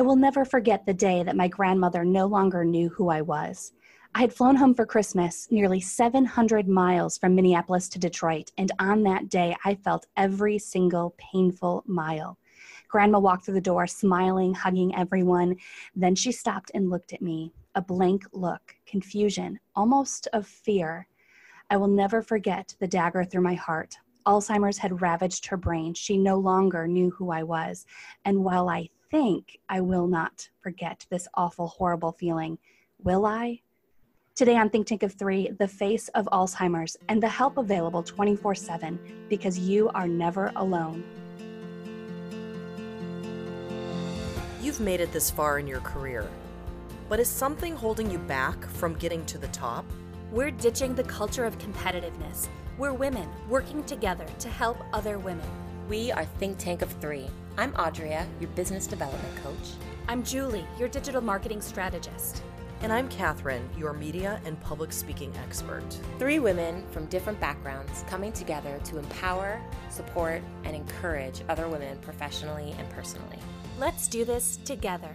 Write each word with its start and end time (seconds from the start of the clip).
I 0.00 0.02
will 0.02 0.16
never 0.16 0.46
forget 0.46 0.86
the 0.86 0.94
day 0.94 1.22
that 1.24 1.36
my 1.36 1.46
grandmother 1.46 2.06
no 2.06 2.24
longer 2.24 2.64
knew 2.64 2.88
who 2.88 3.10
I 3.10 3.20
was. 3.20 3.74
I 4.14 4.20
had 4.20 4.32
flown 4.32 4.56
home 4.56 4.72
for 4.72 4.86
Christmas 4.86 5.46
nearly 5.50 5.78
700 5.78 6.66
miles 6.66 7.18
from 7.18 7.34
Minneapolis 7.34 7.86
to 7.90 7.98
Detroit, 7.98 8.50
and 8.56 8.72
on 8.78 9.02
that 9.02 9.28
day 9.28 9.54
I 9.62 9.74
felt 9.74 10.06
every 10.16 10.58
single 10.58 11.14
painful 11.18 11.84
mile. 11.86 12.38
Grandma 12.88 13.18
walked 13.18 13.44
through 13.44 13.56
the 13.56 13.60
door, 13.60 13.86
smiling, 13.86 14.54
hugging 14.54 14.96
everyone. 14.96 15.56
Then 15.94 16.14
she 16.14 16.32
stopped 16.32 16.70
and 16.72 16.88
looked 16.88 17.12
at 17.12 17.20
me, 17.20 17.52
a 17.74 17.82
blank 17.82 18.24
look, 18.32 18.74
confusion, 18.86 19.60
almost 19.76 20.28
of 20.32 20.46
fear. 20.46 21.08
I 21.68 21.76
will 21.76 21.88
never 21.88 22.22
forget 22.22 22.74
the 22.80 22.88
dagger 22.88 23.22
through 23.22 23.42
my 23.42 23.54
heart. 23.54 23.96
Alzheimer's 24.26 24.78
had 24.78 25.02
ravaged 25.02 25.44
her 25.44 25.58
brain. 25.58 25.92
She 25.92 26.16
no 26.16 26.36
longer 26.36 26.88
knew 26.88 27.10
who 27.10 27.30
I 27.30 27.42
was. 27.42 27.84
And 28.24 28.42
while 28.42 28.70
I 28.70 28.88
think 29.10 29.58
I 29.68 29.80
will 29.80 30.06
not 30.06 30.48
forget 30.60 31.04
this 31.10 31.26
awful, 31.34 31.66
horrible 31.66 32.12
feeling, 32.12 32.58
will 33.02 33.26
I? 33.26 33.60
Today 34.36 34.56
on 34.56 34.70
Think 34.70 34.86
Tank 34.86 35.02
of 35.02 35.12
Three, 35.14 35.50
the 35.58 35.66
face 35.66 36.08
of 36.08 36.26
Alzheimer's 36.26 36.96
and 37.08 37.20
the 37.22 37.28
help 37.28 37.58
available 37.58 38.02
24 38.02 38.54
7 38.54 39.26
because 39.28 39.58
you 39.58 39.88
are 39.90 40.06
never 40.06 40.52
alone. 40.56 41.02
You've 44.62 44.80
made 44.80 45.00
it 45.00 45.12
this 45.12 45.30
far 45.30 45.58
in 45.58 45.66
your 45.66 45.80
career, 45.80 46.30
but 47.08 47.18
is 47.18 47.28
something 47.28 47.74
holding 47.74 48.10
you 48.10 48.18
back 48.18 48.64
from 48.64 48.94
getting 48.94 49.26
to 49.26 49.38
the 49.38 49.48
top? 49.48 49.84
We're 50.30 50.52
ditching 50.52 50.94
the 50.94 51.02
culture 51.02 51.44
of 51.44 51.58
competitiveness. 51.58 52.46
We're 52.78 52.92
women 52.92 53.28
working 53.48 53.82
together 53.82 54.26
to 54.38 54.48
help 54.48 54.78
other 54.92 55.18
women. 55.18 55.48
We 55.88 56.12
are 56.12 56.24
Think 56.24 56.58
Tank 56.58 56.82
of 56.82 56.92
Three. 57.00 57.26
I'm 57.60 57.72
Audria, 57.72 58.26
your 58.40 58.48
business 58.52 58.86
development 58.86 59.36
coach. 59.44 59.74
I'm 60.08 60.22
Julie, 60.22 60.64
your 60.78 60.88
digital 60.88 61.20
marketing 61.20 61.60
strategist. 61.60 62.42
And 62.80 62.90
I'm 62.90 63.06
Catherine, 63.10 63.68
your 63.76 63.92
media 63.92 64.40
and 64.46 64.58
public 64.62 64.90
speaking 64.92 65.30
expert. 65.44 65.84
Three 66.18 66.38
women 66.38 66.86
from 66.90 67.04
different 67.08 67.38
backgrounds 67.38 68.02
coming 68.08 68.32
together 68.32 68.80
to 68.84 68.96
empower, 68.96 69.60
support, 69.90 70.40
and 70.64 70.74
encourage 70.74 71.42
other 71.50 71.68
women 71.68 71.98
professionally 71.98 72.74
and 72.78 72.88
personally. 72.88 73.38
Let's 73.78 74.08
do 74.08 74.24
this 74.24 74.56
together. 74.64 75.14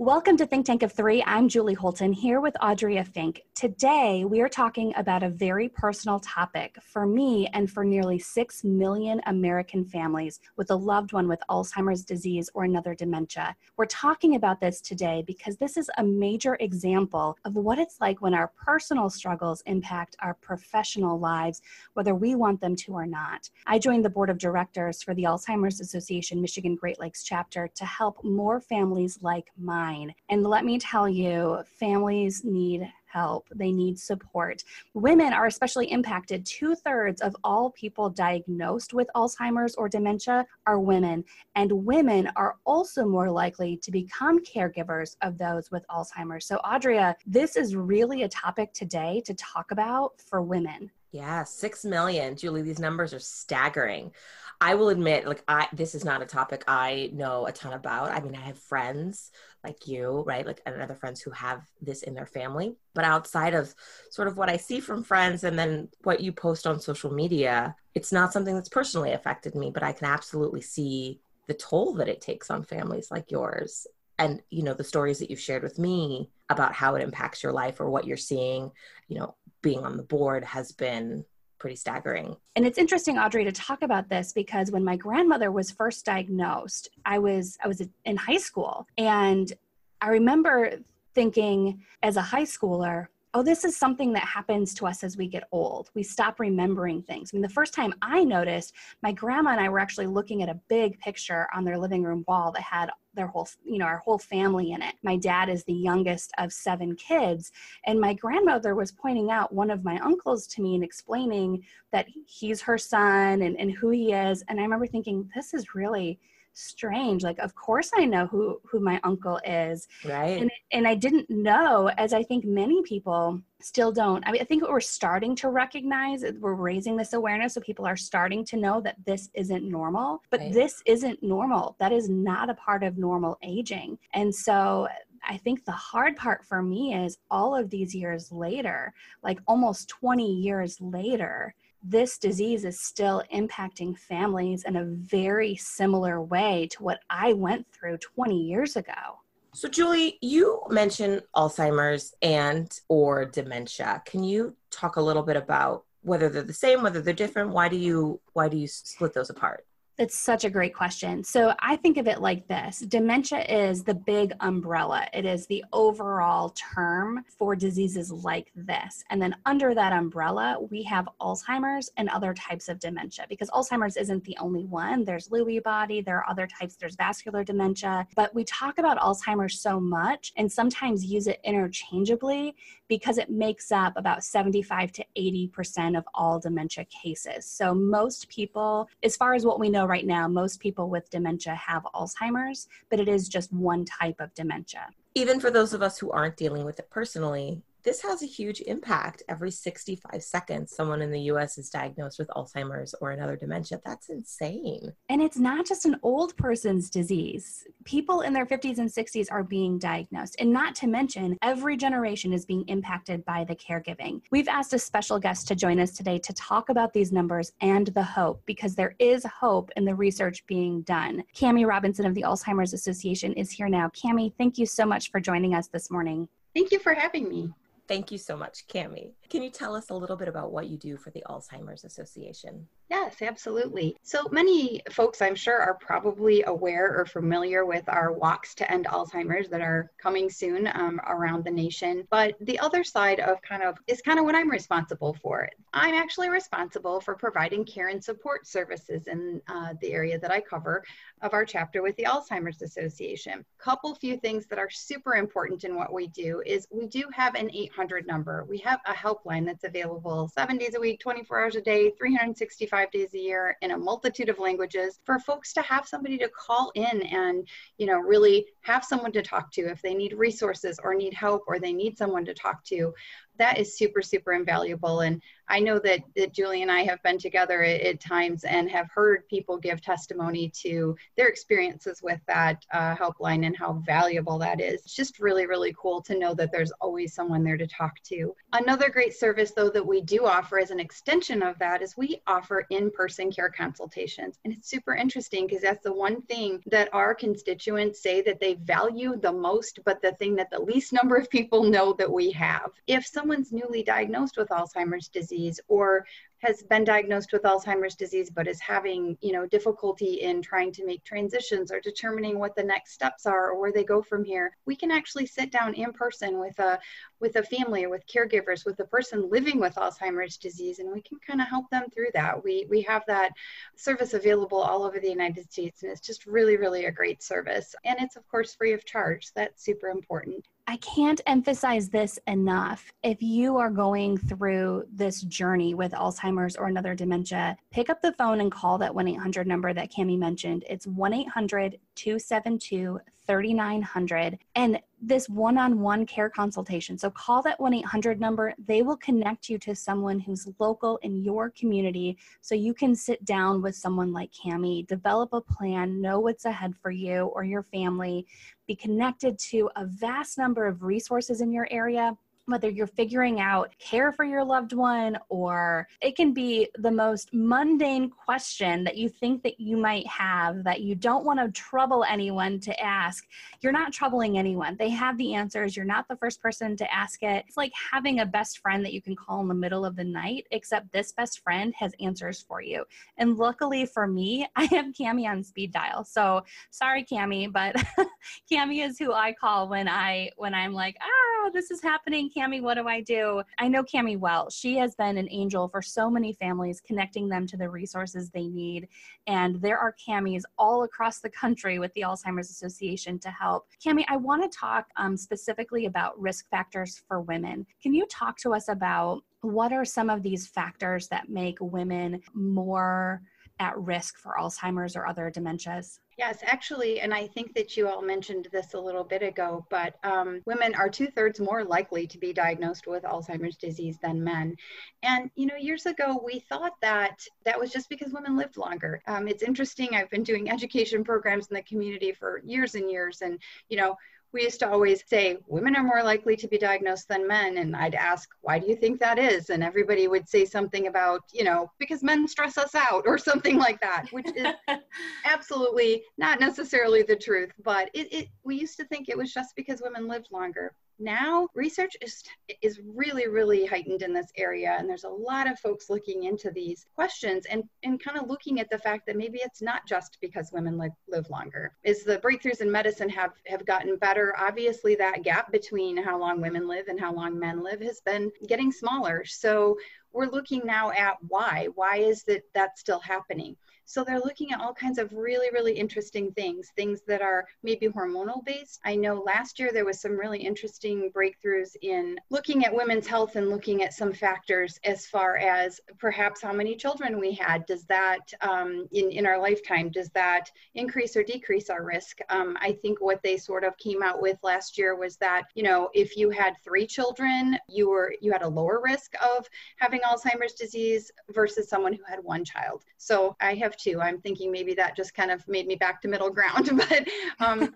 Welcome 0.00 0.36
to 0.36 0.46
Think 0.46 0.64
Tank 0.64 0.84
of 0.84 0.92
Three. 0.92 1.24
I'm 1.26 1.48
Julie 1.48 1.74
Holton 1.74 2.12
here 2.12 2.40
with 2.40 2.54
Audria 2.62 3.04
Fink. 3.04 3.42
Today, 3.56 4.24
we 4.24 4.40
are 4.40 4.48
talking 4.48 4.92
about 4.94 5.24
a 5.24 5.28
very 5.28 5.68
personal 5.68 6.20
topic 6.20 6.76
for 6.80 7.04
me 7.04 7.48
and 7.52 7.68
for 7.68 7.84
nearly 7.84 8.20
6 8.20 8.62
million 8.62 9.20
American 9.26 9.84
families 9.84 10.38
with 10.56 10.70
a 10.70 10.76
loved 10.76 11.12
one 11.12 11.26
with 11.26 11.42
Alzheimer's 11.50 12.04
disease 12.04 12.48
or 12.54 12.62
another 12.62 12.94
dementia. 12.94 13.56
We're 13.76 13.86
talking 13.86 14.36
about 14.36 14.60
this 14.60 14.80
today 14.80 15.24
because 15.26 15.56
this 15.56 15.76
is 15.76 15.90
a 15.98 16.04
major 16.04 16.56
example 16.60 17.36
of 17.44 17.56
what 17.56 17.80
it's 17.80 18.00
like 18.00 18.22
when 18.22 18.34
our 18.34 18.52
personal 18.64 19.10
struggles 19.10 19.64
impact 19.66 20.14
our 20.20 20.34
professional 20.34 21.18
lives, 21.18 21.60
whether 21.94 22.14
we 22.14 22.36
want 22.36 22.60
them 22.60 22.76
to 22.76 22.92
or 22.92 23.04
not. 23.06 23.50
I 23.66 23.80
joined 23.80 24.04
the 24.04 24.10
board 24.10 24.30
of 24.30 24.38
directors 24.38 25.02
for 25.02 25.12
the 25.12 25.24
Alzheimer's 25.24 25.80
Association 25.80 26.40
Michigan 26.40 26.76
Great 26.76 27.00
Lakes 27.00 27.24
chapter 27.24 27.66
to 27.74 27.84
help 27.84 28.22
more 28.22 28.60
families 28.60 29.18
like 29.22 29.50
mine 29.58 29.87
And 30.28 30.44
let 30.44 30.64
me 30.64 30.78
tell 30.78 31.08
you, 31.08 31.62
families 31.78 32.44
need 32.44 32.90
help. 33.06 33.48
They 33.54 33.72
need 33.72 33.98
support. 33.98 34.62
Women 34.94 35.32
are 35.32 35.46
especially 35.46 35.90
impacted. 35.90 36.44
Two 36.44 36.74
thirds 36.74 37.20
of 37.22 37.34
all 37.42 37.70
people 37.70 38.10
diagnosed 38.10 38.92
with 38.92 39.08
Alzheimer's 39.16 39.74
or 39.76 39.88
dementia 39.88 40.46
are 40.66 40.78
women, 40.78 41.24
and 41.54 41.72
women 41.72 42.28
are 42.36 42.56
also 42.66 43.06
more 43.06 43.30
likely 43.30 43.78
to 43.78 43.90
become 43.90 44.44
caregivers 44.44 45.16
of 45.22 45.38
those 45.38 45.70
with 45.70 45.86
Alzheimer's. 45.88 46.46
So, 46.46 46.58
Audria, 46.64 47.14
this 47.26 47.56
is 47.56 47.74
really 47.74 48.22
a 48.22 48.28
topic 48.28 48.72
today 48.72 49.22
to 49.24 49.34
talk 49.34 49.70
about 49.70 50.20
for 50.20 50.42
women. 50.42 50.90
Yeah, 51.10 51.44
6 51.44 51.84
million. 51.84 52.36
Julie, 52.36 52.62
these 52.62 52.78
numbers 52.78 53.14
are 53.14 53.18
staggering. 53.18 54.12
I 54.60 54.74
will 54.74 54.88
admit, 54.88 55.26
like, 55.26 55.42
I 55.48 55.68
this 55.72 55.94
is 55.94 56.04
not 56.04 56.20
a 56.20 56.26
topic 56.26 56.64
I 56.68 57.10
know 57.12 57.46
a 57.46 57.52
ton 57.52 57.72
about. 57.72 58.10
I 58.10 58.20
mean, 58.20 58.34
I 58.34 58.40
have 58.40 58.58
friends 58.58 59.30
like 59.64 59.86
you, 59.86 60.22
right? 60.26 60.44
Like, 60.46 60.60
and 60.66 60.80
other 60.82 60.94
friends 60.94 61.20
who 61.20 61.30
have 61.30 61.62
this 61.80 62.02
in 62.02 62.14
their 62.14 62.26
family. 62.26 62.76
But 62.94 63.04
outside 63.04 63.54
of 63.54 63.74
sort 64.10 64.28
of 64.28 64.36
what 64.36 64.50
I 64.50 64.56
see 64.56 64.80
from 64.80 65.02
friends 65.04 65.44
and 65.44 65.58
then 65.58 65.88
what 66.02 66.20
you 66.20 66.32
post 66.32 66.66
on 66.66 66.80
social 66.80 67.12
media, 67.12 67.74
it's 67.94 68.12
not 68.12 68.32
something 68.32 68.54
that's 68.54 68.68
personally 68.68 69.12
affected 69.12 69.54
me, 69.54 69.70
but 69.70 69.82
I 69.82 69.92
can 69.92 70.06
absolutely 70.08 70.60
see 70.62 71.20
the 71.46 71.54
toll 71.54 71.94
that 71.94 72.08
it 72.08 72.20
takes 72.20 72.50
on 72.50 72.64
families 72.64 73.10
like 73.10 73.30
yours 73.30 73.86
and 74.18 74.42
you 74.50 74.62
know 74.62 74.74
the 74.74 74.84
stories 74.84 75.18
that 75.18 75.30
you've 75.30 75.40
shared 75.40 75.62
with 75.62 75.78
me 75.78 76.28
about 76.50 76.74
how 76.74 76.94
it 76.94 77.02
impacts 77.02 77.42
your 77.42 77.52
life 77.52 77.80
or 77.80 77.88
what 77.88 78.06
you're 78.06 78.16
seeing 78.16 78.70
you 79.08 79.18
know 79.18 79.34
being 79.62 79.84
on 79.84 79.96
the 79.96 80.02
board 80.02 80.44
has 80.44 80.72
been 80.72 81.24
pretty 81.58 81.76
staggering. 81.76 82.36
And 82.56 82.64
it's 82.64 82.78
interesting, 82.78 83.18
Audrey, 83.18 83.44
to 83.44 83.52
talk 83.52 83.82
about 83.82 84.08
this 84.08 84.32
because 84.32 84.70
when 84.70 84.84
my 84.84 84.96
grandmother 84.96 85.50
was 85.50 85.70
first 85.70 86.04
diagnosed, 86.04 86.88
I 87.04 87.18
was 87.18 87.58
I 87.62 87.68
was 87.68 87.82
in 88.04 88.16
high 88.16 88.36
school, 88.36 88.86
and 88.96 89.52
I 90.00 90.08
remember 90.08 90.78
thinking 91.14 91.82
as 92.02 92.16
a 92.16 92.22
high 92.22 92.44
schooler, 92.44 93.08
oh, 93.38 93.42
this 93.42 93.64
is 93.64 93.76
something 93.76 94.12
that 94.12 94.24
happens 94.24 94.74
to 94.74 94.84
us 94.84 95.04
as 95.04 95.16
we 95.16 95.28
get 95.28 95.44
old. 95.52 95.90
We 95.94 96.02
stop 96.02 96.40
remembering 96.40 97.02
things. 97.02 97.30
I 97.32 97.36
mean, 97.36 97.42
the 97.42 97.48
first 97.48 97.72
time 97.72 97.94
I 98.02 98.24
noticed, 98.24 98.74
my 99.00 99.12
grandma 99.12 99.50
and 99.50 99.60
I 99.60 99.68
were 99.68 99.78
actually 99.78 100.08
looking 100.08 100.42
at 100.42 100.48
a 100.48 100.58
big 100.68 100.98
picture 100.98 101.46
on 101.54 101.64
their 101.64 101.78
living 101.78 102.02
room 102.02 102.24
wall 102.26 102.50
that 102.50 102.62
had 102.62 102.90
their 103.14 103.28
whole, 103.28 103.48
you 103.64 103.78
know, 103.78 103.84
our 103.84 103.98
whole 103.98 104.18
family 104.18 104.72
in 104.72 104.82
it. 104.82 104.96
My 105.04 105.16
dad 105.16 105.48
is 105.48 105.62
the 105.62 105.72
youngest 105.72 106.32
of 106.38 106.52
seven 106.52 106.96
kids. 106.96 107.52
And 107.86 108.00
my 108.00 108.12
grandmother 108.12 108.74
was 108.74 108.90
pointing 108.90 109.30
out 109.30 109.54
one 109.54 109.70
of 109.70 109.84
my 109.84 110.00
uncles 110.00 110.48
to 110.48 110.60
me 110.60 110.74
and 110.74 110.82
explaining 110.82 111.62
that 111.92 112.06
he's 112.26 112.60
her 112.62 112.76
son 112.76 113.42
and, 113.42 113.56
and 113.56 113.70
who 113.70 113.90
he 113.90 114.12
is. 114.12 114.42
And 114.48 114.58
I 114.58 114.64
remember 114.64 114.88
thinking, 114.88 115.30
this 115.36 115.54
is 115.54 115.76
really 115.76 116.18
strange 116.58 117.22
like 117.22 117.38
of 117.38 117.54
course 117.54 117.90
i 117.96 118.04
know 118.04 118.26
who 118.26 118.60
who 118.64 118.80
my 118.80 119.00
uncle 119.04 119.40
is. 119.44 119.88
Right. 120.04 120.40
And, 120.40 120.50
and 120.72 120.88
i 120.88 120.94
didn't 120.94 121.30
know 121.30 121.90
as 121.96 122.12
i 122.12 122.22
think 122.22 122.44
many 122.44 122.82
people 122.82 123.40
still 123.60 123.90
don't. 123.90 124.26
I 124.26 124.32
mean 124.32 124.40
i 124.40 124.44
think 124.44 124.68
we're 124.68 124.80
starting 124.80 125.34
to 125.36 125.50
recognize 125.50 126.24
we're 126.40 126.54
raising 126.54 126.96
this 126.96 127.12
awareness 127.12 127.54
so 127.54 127.60
people 127.60 127.86
are 127.86 127.96
starting 127.96 128.44
to 128.46 128.56
know 128.56 128.80
that 128.80 128.96
this 129.04 129.30
isn't 129.34 129.64
normal. 129.64 130.22
But 130.30 130.40
right. 130.40 130.52
this 130.52 130.82
isn't 130.86 131.22
normal. 131.22 131.76
That 131.78 131.92
is 131.92 132.08
not 132.08 132.50
a 132.50 132.54
part 132.54 132.82
of 132.82 132.98
normal 132.98 133.38
aging. 133.42 133.98
And 134.14 134.34
so 134.34 134.88
I 135.26 135.36
think 135.36 135.64
the 135.64 135.72
hard 135.72 136.16
part 136.16 136.44
for 136.44 136.62
me 136.62 136.94
is 136.94 137.18
all 137.30 137.54
of 137.54 137.70
these 137.70 137.94
years 137.94 138.30
later, 138.32 138.92
like 139.22 139.40
almost 139.46 139.88
20 139.88 140.30
years 140.30 140.80
later, 140.80 141.54
this 141.82 142.18
disease 142.18 142.64
is 142.64 142.80
still 142.80 143.22
impacting 143.34 143.96
families 143.96 144.64
in 144.64 144.76
a 144.76 144.84
very 144.84 145.56
similar 145.56 146.20
way 146.20 146.68
to 146.72 146.82
what 146.82 147.00
I 147.08 147.32
went 147.32 147.66
through 147.72 147.98
20 147.98 148.36
years 148.36 148.76
ago. 148.76 149.20
So 149.54 149.68
Julie, 149.68 150.18
you 150.20 150.62
mentioned 150.68 151.22
Alzheimer's 151.34 152.14
and 152.22 152.70
or 152.88 153.24
dementia. 153.24 154.02
Can 154.06 154.22
you 154.22 154.54
talk 154.70 154.96
a 154.96 155.02
little 155.02 155.22
bit 155.22 155.36
about 155.36 155.84
whether 156.02 156.28
they're 156.28 156.42
the 156.42 156.52
same, 156.52 156.82
whether 156.82 157.00
they're 157.00 157.14
different? 157.14 157.50
Why 157.50 157.68
do 157.68 157.76
you 157.76 158.20
why 158.34 158.48
do 158.48 158.56
you 158.56 158.68
split 158.68 159.14
those 159.14 159.30
apart? 159.30 159.66
That's 159.98 160.16
such 160.16 160.44
a 160.44 160.50
great 160.50 160.76
question. 160.76 161.24
So 161.24 161.54
I 161.58 161.74
think 161.74 161.96
of 161.96 162.06
it 162.06 162.20
like 162.20 162.46
this 162.46 162.78
dementia 162.78 163.40
is 163.42 163.82
the 163.82 163.94
big 163.94 164.32
umbrella, 164.38 165.08
it 165.12 165.24
is 165.24 165.48
the 165.48 165.64
overall 165.72 166.50
term 166.50 167.24
for 167.26 167.56
diseases 167.56 168.12
like 168.12 168.52
this. 168.54 169.02
And 169.10 169.20
then 169.20 169.34
under 169.44 169.74
that 169.74 169.92
umbrella, 169.92 170.58
we 170.70 170.84
have 170.84 171.08
Alzheimer's 171.20 171.90
and 171.96 172.08
other 172.10 172.32
types 172.32 172.68
of 172.68 172.78
dementia 172.78 173.26
because 173.28 173.50
Alzheimer's 173.50 173.96
isn't 173.96 174.22
the 174.22 174.36
only 174.38 174.66
one. 174.66 175.04
There's 175.04 175.30
Lewy 175.30 175.60
body, 175.60 176.00
there 176.00 176.18
are 176.18 176.30
other 176.30 176.46
types, 176.46 176.76
there's 176.76 176.94
vascular 176.94 177.42
dementia. 177.42 178.06
But 178.14 178.32
we 178.36 178.44
talk 178.44 178.78
about 178.78 178.98
Alzheimer's 178.98 179.60
so 179.60 179.80
much 179.80 180.32
and 180.36 180.50
sometimes 180.50 181.04
use 181.04 181.26
it 181.26 181.40
interchangeably 181.42 182.54
because 182.86 183.18
it 183.18 183.30
makes 183.30 183.72
up 183.72 183.94
about 183.96 184.22
75 184.22 184.92
to 184.92 185.04
80% 185.16 185.98
of 185.98 186.04
all 186.14 186.38
dementia 186.38 186.84
cases. 186.86 187.46
So 187.46 187.74
most 187.74 188.28
people, 188.28 188.88
as 189.02 189.16
far 189.16 189.34
as 189.34 189.44
what 189.44 189.58
we 189.58 189.68
know 189.68 189.87
right 189.88 190.06
now, 190.06 190.28
most 190.28 190.60
people 190.60 190.88
with 190.88 191.10
dementia 191.10 191.54
have 191.54 191.84
Alzheimer's, 191.94 192.68
but 192.90 193.00
it 193.00 193.08
is 193.08 193.28
just 193.28 193.52
one 193.52 193.84
type 193.84 194.20
of 194.20 194.32
dementia. 194.34 194.88
Even 195.14 195.40
for 195.40 195.50
those 195.50 195.72
of 195.72 195.82
us 195.82 195.98
who 195.98 196.10
aren't 196.10 196.36
dealing 196.36 196.64
with 196.64 196.78
it 196.78 196.90
personally, 196.90 197.62
this 197.82 198.02
has 198.02 198.22
a 198.22 198.26
huge 198.26 198.60
impact. 198.62 199.22
Every 199.28 199.50
65 199.50 200.22
seconds, 200.22 200.74
someone 200.74 201.00
in 201.00 201.10
the 201.10 201.20
US 201.32 201.58
is 201.58 201.70
diagnosed 201.70 202.18
with 202.18 202.28
Alzheimer's 202.28 202.94
or 203.00 203.12
another 203.12 203.36
dementia. 203.36 203.80
That's 203.84 204.08
insane. 204.08 204.92
And 205.08 205.22
it's 205.22 205.38
not 205.38 205.66
just 205.66 205.86
an 205.86 205.96
old 206.02 206.36
person's 206.36 206.90
disease. 206.90 207.64
People 207.84 208.22
in 208.22 208.32
their 208.32 208.46
50s 208.46 208.78
and 208.78 208.90
60s 208.90 209.28
are 209.30 209.44
being 209.44 209.78
diagnosed. 209.78 210.36
And 210.38 210.52
not 210.52 210.74
to 210.76 210.86
mention, 210.86 211.38
every 211.42 211.76
generation 211.76 212.32
is 212.32 212.44
being 212.44 212.64
impacted 212.68 213.24
by 213.24 213.44
the 213.44 213.56
caregiving. 213.56 214.20
We've 214.30 214.48
asked 214.48 214.74
a 214.74 214.78
special 214.78 215.18
guest 215.18 215.48
to 215.48 215.54
join 215.54 215.78
us 215.80 215.92
today 215.92 216.18
to 216.18 216.32
talk 216.34 216.68
about 216.68 216.92
these 216.92 217.12
numbers 217.12 217.52
and 217.60 217.86
the 217.88 218.02
hope 218.02 218.42
because 218.44 218.74
there 218.74 218.94
is 218.98 219.24
hope 219.24 219.70
in 219.76 219.84
the 219.84 219.94
research 219.94 220.44
being 220.46 220.82
done. 220.82 221.24
Cami 221.34 221.66
Robinson 221.66 222.06
of 222.06 222.14
the 222.14 222.22
Alzheimer's 222.22 222.72
Association 222.72 223.32
is 223.34 223.50
here 223.50 223.68
now. 223.68 223.88
Cami, 223.88 224.32
thank 224.36 224.58
you 224.58 224.66
so 224.66 224.84
much 224.84 225.10
for 225.10 225.20
joining 225.20 225.54
us 225.54 225.68
this 225.68 225.90
morning. 225.90 226.28
Thank 226.54 226.72
you 226.72 226.78
for 226.78 226.94
having 226.94 227.28
me. 227.28 227.52
Thank 227.88 228.12
you 228.12 228.18
so 228.18 228.36
much, 228.36 228.66
Cami. 228.68 229.12
Can 229.30 229.42
you 229.42 229.48
tell 229.48 229.74
us 229.74 229.88
a 229.88 229.94
little 229.94 230.16
bit 230.16 230.28
about 230.28 230.52
what 230.52 230.68
you 230.68 230.76
do 230.76 230.98
for 230.98 231.10
the 231.10 231.24
Alzheimer's 231.26 231.84
Association? 231.84 232.68
Yes, 232.90 233.20
absolutely. 233.20 233.98
So 234.02 234.28
many 234.30 234.80
folks, 234.90 235.20
I'm 235.20 235.34
sure, 235.34 235.60
are 235.60 235.74
probably 235.74 236.42
aware 236.44 236.98
or 236.98 237.04
familiar 237.04 237.66
with 237.66 237.86
our 237.86 238.12
walks 238.12 238.54
to 238.56 238.70
end 238.70 238.86
Alzheimer's 238.86 239.50
that 239.50 239.60
are 239.60 239.90
coming 240.00 240.30
soon 240.30 240.70
um, 240.72 240.98
around 241.06 241.44
the 241.44 241.50
nation. 241.50 242.08
But 242.10 242.36
the 242.40 242.58
other 242.58 242.82
side 242.82 243.20
of 243.20 243.42
kind 243.42 243.62
of 243.62 243.76
is 243.88 244.00
kind 244.00 244.18
of 244.18 244.24
what 244.24 244.34
I'm 244.34 244.50
responsible 244.50 245.14
for. 245.20 245.50
I'm 245.74 245.94
actually 245.94 246.30
responsible 246.30 246.98
for 247.02 247.14
providing 247.14 247.66
care 247.66 247.88
and 247.88 248.02
support 248.02 248.46
services 248.46 249.06
in 249.06 249.42
uh, 249.48 249.74
the 249.82 249.92
area 249.92 250.18
that 250.18 250.30
I 250.30 250.40
cover 250.40 250.82
of 251.20 251.34
our 251.34 251.44
chapter 251.44 251.82
with 251.82 251.94
the 251.96 252.04
Alzheimer's 252.04 252.62
Association. 252.62 253.44
Couple 253.58 253.94
few 253.96 254.16
things 254.16 254.46
that 254.46 254.58
are 254.58 254.70
super 254.70 255.16
important 255.16 255.64
in 255.64 255.74
what 255.74 255.92
we 255.92 256.06
do 256.06 256.42
is 256.46 256.66
we 256.70 256.86
do 256.86 257.04
have 257.12 257.34
an 257.34 257.50
800 257.52 258.06
number. 258.06 258.46
We 258.48 258.58
have 258.58 258.80
a 258.86 258.94
helpline 258.94 259.44
that's 259.44 259.64
available 259.64 260.30
seven 260.34 260.56
days 260.56 260.74
a 260.74 260.80
week, 260.80 261.00
24 261.00 261.40
hours 261.40 261.56
a 261.56 261.60
day, 261.60 261.90
365 261.90 262.77
days 262.86 263.14
a 263.14 263.18
year 263.18 263.56
in 263.62 263.72
a 263.72 263.78
multitude 263.78 264.28
of 264.28 264.38
languages 264.38 265.00
for 265.04 265.18
folks 265.18 265.52
to 265.52 265.62
have 265.62 265.86
somebody 265.86 266.18
to 266.18 266.28
call 266.28 266.70
in 266.74 267.02
and, 267.02 267.46
you 267.78 267.86
know, 267.86 267.98
really 267.98 268.46
have 268.62 268.84
someone 268.84 269.12
to 269.12 269.22
talk 269.22 269.50
to 269.52 269.62
if 269.62 269.82
they 269.82 269.94
need 269.94 270.12
resources 270.12 270.78
or 270.82 270.94
need 270.94 271.14
help 271.14 271.42
or 271.46 271.58
they 271.58 271.72
need 271.72 271.96
someone 271.96 272.24
to 272.24 272.34
talk 272.34 272.64
to 272.64 272.92
that 273.38 273.58
is 273.58 273.76
super 273.76 274.02
super 274.02 274.32
invaluable. 274.32 275.00
And 275.00 275.22
i 275.48 275.60
know 275.60 275.78
that, 275.78 276.00
that 276.16 276.32
julie 276.32 276.62
and 276.62 276.70
i 276.70 276.82
have 276.82 277.02
been 277.02 277.18
together 277.18 277.62
at, 277.62 277.80
at 277.80 278.00
times 278.00 278.44
and 278.44 278.70
have 278.70 278.88
heard 278.94 279.26
people 279.28 279.56
give 279.56 279.80
testimony 279.80 280.50
to 280.50 280.96
their 281.16 281.28
experiences 281.28 282.00
with 282.02 282.20
that 282.26 282.64
uh, 282.72 282.94
helpline 282.94 283.46
and 283.46 283.56
how 283.56 283.82
valuable 283.86 284.38
that 284.38 284.60
is. 284.60 284.82
It's 284.82 284.94
just 284.94 285.18
really 285.18 285.46
really 285.46 285.74
cool 285.80 286.02
to 286.02 286.18
know 286.18 286.34
that 286.34 286.52
there's 286.52 286.72
always 286.80 287.14
someone 287.14 287.44
there 287.44 287.56
to 287.56 287.66
talk 287.66 287.94
to. 288.04 288.34
Another 288.52 288.90
great 288.90 289.14
service 289.14 289.52
though 289.52 289.70
that 289.70 289.86
we 289.86 290.00
do 290.00 290.26
offer 290.26 290.58
as 290.58 290.70
an 290.70 290.80
extension 290.80 291.42
of 291.42 291.58
that 291.58 291.82
is 291.82 291.96
we 291.96 292.20
offer 292.26 292.66
in-person 292.70 293.32
care 293.32 293.50
consultations. 293.50 294.38
And 294.44 294.52
it's 294.54 294.68
super 294.68 294.94
interesting 294.94 295.46
because 295.46 295.62
that's 295.62 295.82
the 295.82 295.92
one 295.92 296.22
thing 296.22 296.62
that 296.66 296.88
our 296.92 297.14
constituents 297.14 298.02
say 298.02 298.20
that 298.22 298.40
they 298.40 298.54
value 298.54 299.16
the 299.16 299.32
most 299.32 299.80
but 299.84 300.02
the 300.02 300.12
thing 300.12 300.36
that 300.36 300.50
the 300.50 300.60
least 300.60 300.92
number 300.92 301.16
of 301.16 301.30
people 301.30 301.62
know 301.64 301.92
that 301.94 302.10
we 302.10 302.30
have. 302.32 302.70
If 302.86 303.06
someone 303.06 303.27
someone's 303.28 303.52
newly 303.52 303.82
diagnosed 303.82 304.38
with 304.38 304.48
Alzheimer's 304.48 305.08
disease 305.08 305.60
or 305.68 306.06
has 306.38 306.62
been 306.62 306.84
diagnosed 306.84 307.32
with 307.32 307.42
Alzheimer's 307.42 307.96
disease 307.96 308.30
but 308.30 308.46
is 308.46 308.60
having, 308.60 309.16
you 309.20 309.32
know, 309.32 309.46
difficulty 309.46 310.22
in 310.22 310.40
trying 310.40 310.72
to 310.72 310.86
make 310.86 311.02
transitions 311.04 311.72
or 311.72 311.80
determining 311.80 312.38
what 312.38 312.54
the 312.54 312.62
next 312.62 312.92
steps 312.92 313.26
are 313.26 313.50
or 313.50 313.60
where 313.60 313.72
they 313.72 313.84
go 313.84 314.00
from 314.00 314.24
here, 314.24 314.56
we 314.64 314.76
can 314.76 314.90
actually 314.90 315.26
sit 315.26 315.50
down 315.50 315.74
in 315.74 315.92
person 315.92 316.38
with 316.38 316.58
a 316.58 316.78
with 317.20 317.36
a 317.36 317.42
family 317.42 317.86
with 317.86 318.06
caregivers, 318.06 318.64
with 318.64 318.78
a 318.80 318.84
person 318.84 319.28
living 319.28 319.58
with 319.58 319.74
Alzheimer's 319.74 320.36
disease, 320.36 320.78
and 320.78 320.92
we 320.92 321.02
can 321.02 321.18
kind 321.26 321.40
of 321.40 321.48
help 321.48 321.68
them 321.70 321.90
through 321.92 322.10
that. 322.14 322.42
We 322.42 322.66
we 322.68 322.82
have 322.82 323.04
that 323.06 323.32
service 323.76 324.14
available 324.14 324.58
all 324.58 324.84
over 324.84 325.00
the 325.00 325.10
United 325.10 325.50
States, 325.50 325.82
and 325.82 325.90
it's 325.90 326.00
just 326.00 326.26
really, 326.26 326.56
really 326.56 326.84
a 326.84 326.92
great 326.92 327.22
service. 327.22 327.74
And 327.84 327.98
it's 328.00 328.16
of 328.16 328.26
course 328.28 328.54
free 328.54 328.72
of 328.72 328.84
charge. 328.84 329.32
That's 329.34 329.64
super 329.64 329.88
important. 329.88 330.46
I 330.70 330.76
can't 330.76 331.22
emphasize 331.26 331.88
this 331.88 332.18
enough. 332.26 332.92
If 333.02 333.22
you 333.22 333.56
are 333.56 333.70
going 333.70 334.18
through 334.18 334.84
this 334.92 335.22
journey 335.22 335.72
with 335.72 335.92
Alzheimer's 335.92 336.27
or 336.36 336.66
another 336.66 336.94
dementia, 336.94 337.56
pick 337.70 337.88
up 337.88 338.02
the 338.02 338.12
phone 338.12 338.40
and 338.40 338.50
call 338.50 338.78
that 338.78 338.94
1 338.94 339.08
800 339.08 339.46
number 339.46 339.72
that 339.72 339.92
Cami 339.92 340.18
mentioned. 340.18 340.64
It's 340.68 340.86
1 340.86 341.14
800 341.14 341.78
272 341.94 343.00
3900. 343.28 344.38
And 344.54 344.80
this 345.00 345.28
one 345.28 345.58
on 345.58 345.80
one 345.80 346.06
care 346.06 346.30
consultation. 346.30 346.96
So 346.98 347.10
call 347.10 347.42
that 347.42 347.60
1 347.60 347.74
800 347.74 348.20
number. 348.20 348.54
They 348.66 348.82
will 348.82 348.96
connect 348.96 349.48
you 349.48 349.58
to 349.58 349.74
someone 349.74 350.18
who's 350.18 350.48
local 350.58 350.96
in 351.02 351.22
your 351.22 351.50
community 351.50 352.16
so 352.40 352.54
you 352.54 352.72
can 352.74 352.94
sit 352.96 353.24
down 353.24 353.60
with 353.62 353.76
someone 353.76 354.12
like 354.12 354.30
Cami, 354.32 354.86
develop 354.86 355.34
a 355.34 355.40
plan, 355.40 356.00
know 356.00 356.20
what's 356.20 356.46
ahead 356.46 356.74
for 356.74 356.90
you 356.90 357.26
or 357.26 357.44
your 357.44 357.62
family, 357.62 358.26
be 358.66 358.74
connected 358.74 359.38
to 359.38 359.70
a 359.76 359.84
vast 359.84 360.38
number 360.38 360.66
of 360.66 360.82
resources 360.82 361.40
in 361.40 361.52
your 361.52 361.68
area 361.70 362.16
whether 362.48 362.70
you're 362.70 362.86
figuring 362.86 363.40
out 363.40 363.74
care 363.78 364.10
for 364.10 364.24
your 364.24 364.42
loved 364.42 364.72
one 364.72 365.18
or 365.28 365.86
it 366.00 366.16
can 366.16 366.32
be 366.32 366.68
the 366.78 366.90
most 366.90 367.28
mundane 367.32 368.08
question 368.08 368.82
that 368.84 368.96
you 368.96 369.08
think 369.08 369.42
that 369.42 369.60
you 369.60 369.76
might 369.76 370.06
have 370.06 370.64
that 370.64 370.80
you 370.80 370.94
don't 370.94 371.26
want 371.26 371.38
to 371.38 371.50
trouble 371.50 372.04
anyone 372.04 372.58
to 372.58 372.78
ask. 372.80 373.26
You're 373.60 373.72
not 373.72 373.92
troubling 373.92 374.38
anyone. 374.38 374.76
They 374.78 374.88
have 374.88 375.18
the 375.18 375.34
answers. 375.34 375.76
You're 375.76 375.84
not 375.84 376.08
the 376.08 376.16
first 376.16 376.40
person 376.40 376.76
to 376.78 376.94
ask 376.94 377.22
it. 377.22 377.44
It's 377.46 377.56
like 377.56 377.72
having 377.92 378.20
a 378.20 378.26
best 378.26 378.60
friend 378.60 378.82
that 378.84 378.94
you 378.94 379.02
can 379.02 379.14
call 379.14 379.42
in 379.42 379.48
the 379.48 379.54
middle 379.54 379.84
of 379.84 379.94
the 379.94 380.04
night 380.04 380.46
except 380.50 380.90
this 380.92 381.12
best 381.12 381.40
friend 381.40 381.74
has 381.78 381.92
answers 382.00 382.44
for 382.48 382.62
you. 382.62 382.84
And 383.18 383.36
luckily 383.36 383.84
for 383.84 384.06
me 384.06 384.48
i 384.56 384.64
have 384.64 384.86
cami 384.86 385.28
on 385.28 385.44
speed 385.44 385.72
dial. 385.72 386.04
So 386.04 386.44
sorry 386.70 387.04
cami 387.04 387.52
but 387.52 387.76
cami 388.50 388.86
is 388.86 388.98
who 388.98 389.12
i 389.12 389.32
call 389.32 389.68
when 389.68 389.88
i 389.88 390.30
when 390.36 390.54
i'm 390.54 390.72
like 390.72 390.96
ah 391.00 391.50
this 391.52 391.70
is 391.70 391.82
happening 391.82 392.30
Cami, 392.38 392.62
what 392.62 392.74
do 392.74 392.86
I 392.86 393.00
do? 393.00 393.42
I 393.58 393.66
know 393.66 393.82
Cami 393.82 394.16
well. 394.16 394.48
She 394.48 394.76
has 394.76 394.94
been 394.94 395.18
an 395.18 395.26
angel 395.30 395.68
for 395.68 395.82
so 395.82 396.08
many 396.08 396.32
families, 396.34 396.80
connecting 396.80 397.28
them 397.28 397.48
to 397.48 397.56
the 397.56 397.68
resources 397.68 398.30
they 398.30 398.46
need. 398.46 398.86
And 399.26 399.60
there 399.60 399.76
are 399.76 399.96
Camis 400.06 400.42
all 400.56 400.84
across 400.84 401.18
the 401.18 401.30
country 401.30 401.80
with 401.80 401.92
the 401.94 402.02
Alzheimer's 402.02 402.50
Association 402.50 403.18
to 403.20 403.30
help. 403.30 403.66
Cami, 403.84 404.04
I 404.08 404.18
want 404.18 404.44
to 404.44 404.56
talk 404.56 404.86
um, 404.96 405.16
specifically 405.16 405.86
about 405.86 406.20
risk 406.20 406.48
factors 406.48 407.02
for 407.08 407.20
women. 407.20 407.66
Can 407.82 407.92
you 407.92 408.06
talk 408.06 408.38
to 408.38 408.54
us 408.54 408.68
about 408.68 409.22
what 409.40 409.72
are 409.72 409.84
some 409.84 410.08
of 410.08 410.22
these 410.22 410.46
factors 410.46 411.08
that 411.08 411.28
make 411.28 411.58
women 411.60 412.20
more 412.34 413.20
at 413.58 413.78
risk 413.78 414.18
for 414.18 414.36
Alzheimer's 414.38 414.96
or 414.96 415.06
other 415.06 415.30
dementias? 415.30 415.98
Yes, 416.18 416.40
actually, 416.42 417.00
and 417.00 417.14
I 417.14 417.28
think 417.28 417.54
that 417.54 417.76
you 417.76 417.86
all 417.86 418.02
mentioned 418.02 418.48
this 418.50 418.74
a 418.74 418.80
little 418.80 419.04
bit 419.04 419.22
ago, 419.22 419.64
but 419.70 419.94
um, 420.02 420.42
women 420.46 420.74
are 420.74 420.88
two 420.88 421.06
thirds 421.06 421.38
more 421.38 421.64
likely 421.64 422.08
to 422.08 422.18
be 422.18 422.32
diagnosed 422.32 422.88
with 422.88 423.04
Alzheimer's 423.04 423.56
disease 423.56 423.98
than 424.02 424.24
men. 424.24 424.56
And, 425.04 425.30
you 425.36 425.46
know, 425.46 425.54
years 425.54 425.86
ago, 425.86 426.20
we 426.24 426.40
thought 426.40 426.72
that 426.82 427.24
that 427.44 427.58
was 427.58 427.70
just 427.70 427.88
because 427.88 428.12
women 428.12 428.36
lived 428.36 428.56
longer. 428.56 429.00
Um, 429.06 429.28
it's 429.28 429.44
interesting. 429.44 429.94
I've 429.94 430.10
been 430.10 430.24
doing 430.24 430.50
education 430.50 431.04
programs 431.04 431.46
in 431.46 431.54
the 431.54 431.62
community 431.62 432.12
for 432.12 432.42
years 432.44 432.74
and 432.74 432.90
years, 432.90 433.22
and, 433.22 433.38
you 433.68 433.76
know, 433.76 433.94
we 434.32 434.42
used 434.42 434.60
to 434.60 434.70
always 434.70 435.02
say 435.06 435.38
women 435.46 435.74
are 435.76 435.82
more 435.82 436.02
likely 436.02 436.36
to 436.36 436.48
be 436.48 436.58
diagnosed 436.58 437.08
than 437.08 437.26
men. 437.26 437.58
And 437.58 437.74
i'd 437.76 437.94
ask 437.94 438.28
why 438.42 438.58
do 438.58 438.66
you 438.66 438.76
think 438.76 439.00
that 439.00 439.18
is? 439.18 439.50
And 439.50 439.62
everybody 439.62 440.08
would 440.08 440.28
say 440.28 440.44
something 440.44 440.86
about 440.86 441.22
you 441.32 441.44
know 441.44 441.70
because 441.78 442.02
men 442.02 442.26
stress 442.28 442.58
us 442.58 442.74
out 442.74 443.04
or 443.06 443.18
something 443.30 443.58
like 443.58 443.80
that 443.80 444.06
which 444.10 444.28
is 444.36 444.54
absolutely 445.24 446.02
not 446.16 446.40
necessarily 446.40 447.02
the 447.02 447.16
truth 447.16 447.52
but 447.62 447.90
it, 447.94 448.12
it 448.12 448.28
we 448.44 448.56
used 448.56 448.76
to 448.78 448.84
think 448.86 449.08
it 449.08 449.16
was 449.16 449.32
just 449.32 449.54
because 449.56 449.82
women 449.82 450.08
lived 450.08 450.28
longer 450.30 450.74
now 450.98 451.48
research 451.54 451.96
is 452.00 452.22
is 452.62 452.80
really 452.84 453.28
really 453.28 453.64
heightened 453.64 454.02
in 454.02 454.12
this 454.12 454.32
area 454.36 454.76
and 454.78 454.88
there's 454.88 455.04
a 455.04 455.08
lot 455.08 455.50
of 455.50 455.58
folks 455.58 455.88
looking 455.88 456.24
into 456.24 456.50
these 456.50 456.86
questions 456.94 457.46
and 457.46 457.62
and 457.84 458.02
kind 458.02 458.18
of 458.18 458.28
looking 458.28 458.58
at 458.58 458.68
the 458.70 458.78
fact 458.78 459.06
that 459.06 459.16
maybe 459.16 459.38
it's 459.38 459.62
not 459.62 459.86
just 459.86 460.18
because 460.20 460.50
women 460.52 460.76
live, 460.76 460.92
live 461.08 461.28
longer 461.30 461.72
is 461.84 462.04
the 462.04 462.18
breakthroughs 462.18 462.60
in 462.60 462.70
medicine 462.70 463.08
have 463.08 463.32
have 463.46 463.64
gotten 463.64 463.96
better 463.96 464.34
obviously 464.38 464.94
that 464.94 465.22
gap 465.22 465.52
between 465.52 465.96
how 465.96 466.18
long 466.18 466.40
women 466.40 466.66
live 466.66 466.88
and 466.88 466.98
how 466.98 467.12
long 467.12 467.38
men 467.38 467.62
live 467.62 467.80
has 467.80 468.00
been 468.00 468.30
getting 468.46 468.72
smaller 468.72 469.24
so 469.24 469.76
we're 470.12 470.26
looking 470.26 470.62
now 470.64 470.90
at 470.90 471.16
why. 471.28 471.68
Why 471.74 471.98
is 471.98 472.24
that 472.24 472.42
that 472.54 472.78
still 472.78 473.00
happening? 473.00 473.56
So 473.88 474.04
they're 474.04 474.20
looking 474.20 474.52
at 474.52 474.60
all 474.60 474.74
kinds 474.74 474.98
of 474.98 475.14
really, 475.14 475.48
really 475.50 475.72
interesting 475.72 476.30
things, 476.32 476.72
things 476.76 477.00
that 477.06 477.22
are 477.22 477.46
maybe 477.62 477.88
hormonal 477.88 478.44
based. 478.44 478.80
I 478.84 478.94
know 478.94 479.14
last 479.14 479.58
year 479.58 479.70
there 479.72 479.86
was 479.86 479.98
some 479.98 480.12
really 480.12 480.40
interesting 480.40 481.10
breakthroughs 481.10 481.74
in 481.80 482.18
looking 482.28 482.66
at 482.66 482.74
women's 482.74 483.06
health 483.06 483.36
and 483.36 483.48
looking 483.48 483.82
at 483.82 483.94
some 483.94 484.12
factors 484.12 484.78
as 484.84 485.06
far 485.06 485.38
as 485.38 485.80
perhaps 485.98 486.42
how 486.42 486.52
many 486.52 486.76
children 486.76 487.18
we 487.18 487.32
had. 487.32 487.64
Does 487.64 487.84
that, 487.86 488.30
um, 488.42 488.86
in, 488.92 489.10
in 489.10 489.24
our 489.24 489.40
lifetime, 489.40 489.88
does 489.88 490.10
that 490.10 490.50
increase 490.74 491.16
or 491.16 491.22
decrease 491.22 491.70
our 491.70 491.82
risk? 491.82 492.18
Um, 492.28 492.58
I 492.60 492.72
think 492.82 493.00
what 493.00 493.22
they 493.22 493.38
sort 493.38 493.64
of 493.64 493.74
came 493.78 494.02
out 494.02 494.20
with 494.20 494.36
last 494.42 494.76
year 494.76 494.96
was 494.96 495.16
that, 495.16 495.44
you 495.54 495.62
know, 495.62 495.88
if 495.94 496.14
you 496.14 496.28
had 496.28 496.52
three 496.62 496.86
children, 496.86 497.58
you 497.70 497.88
were, 497.88 498.14
you 498.20 498.32
had 498.32 498.42
a 498.42 498.48
lower 498.48 498.82
risk 498.84 499.14
of 499.24 499.48
having 499.78 500.00
Alzheimer's 500.00 500.52
disease 500.52 501.10
versus 501.30 501.70
someone 501.70 501.94
who 501.94 502.04
had 502.06 502.22
one 502.22 502.44
child. 502.44 502.84
So 502.98 503.34
I 503.40 503.54
have 503.54 503.77
to. 503.78 504.00
I'm 504.00 504.20
thinking 504.20 504.50
maybe 504.52 504.74
that 504.74 504.96
just 504.96 505.14
kind 505.14 505.30
of 505.30 505.46
made 505.48 505.66
me 505.66 505.76
back 505.76 506.00
to 506.02 506.08
middle 506.08 506.30
ground. 506.30 506.70
but 506.88 507.08
um, 507.40 507.74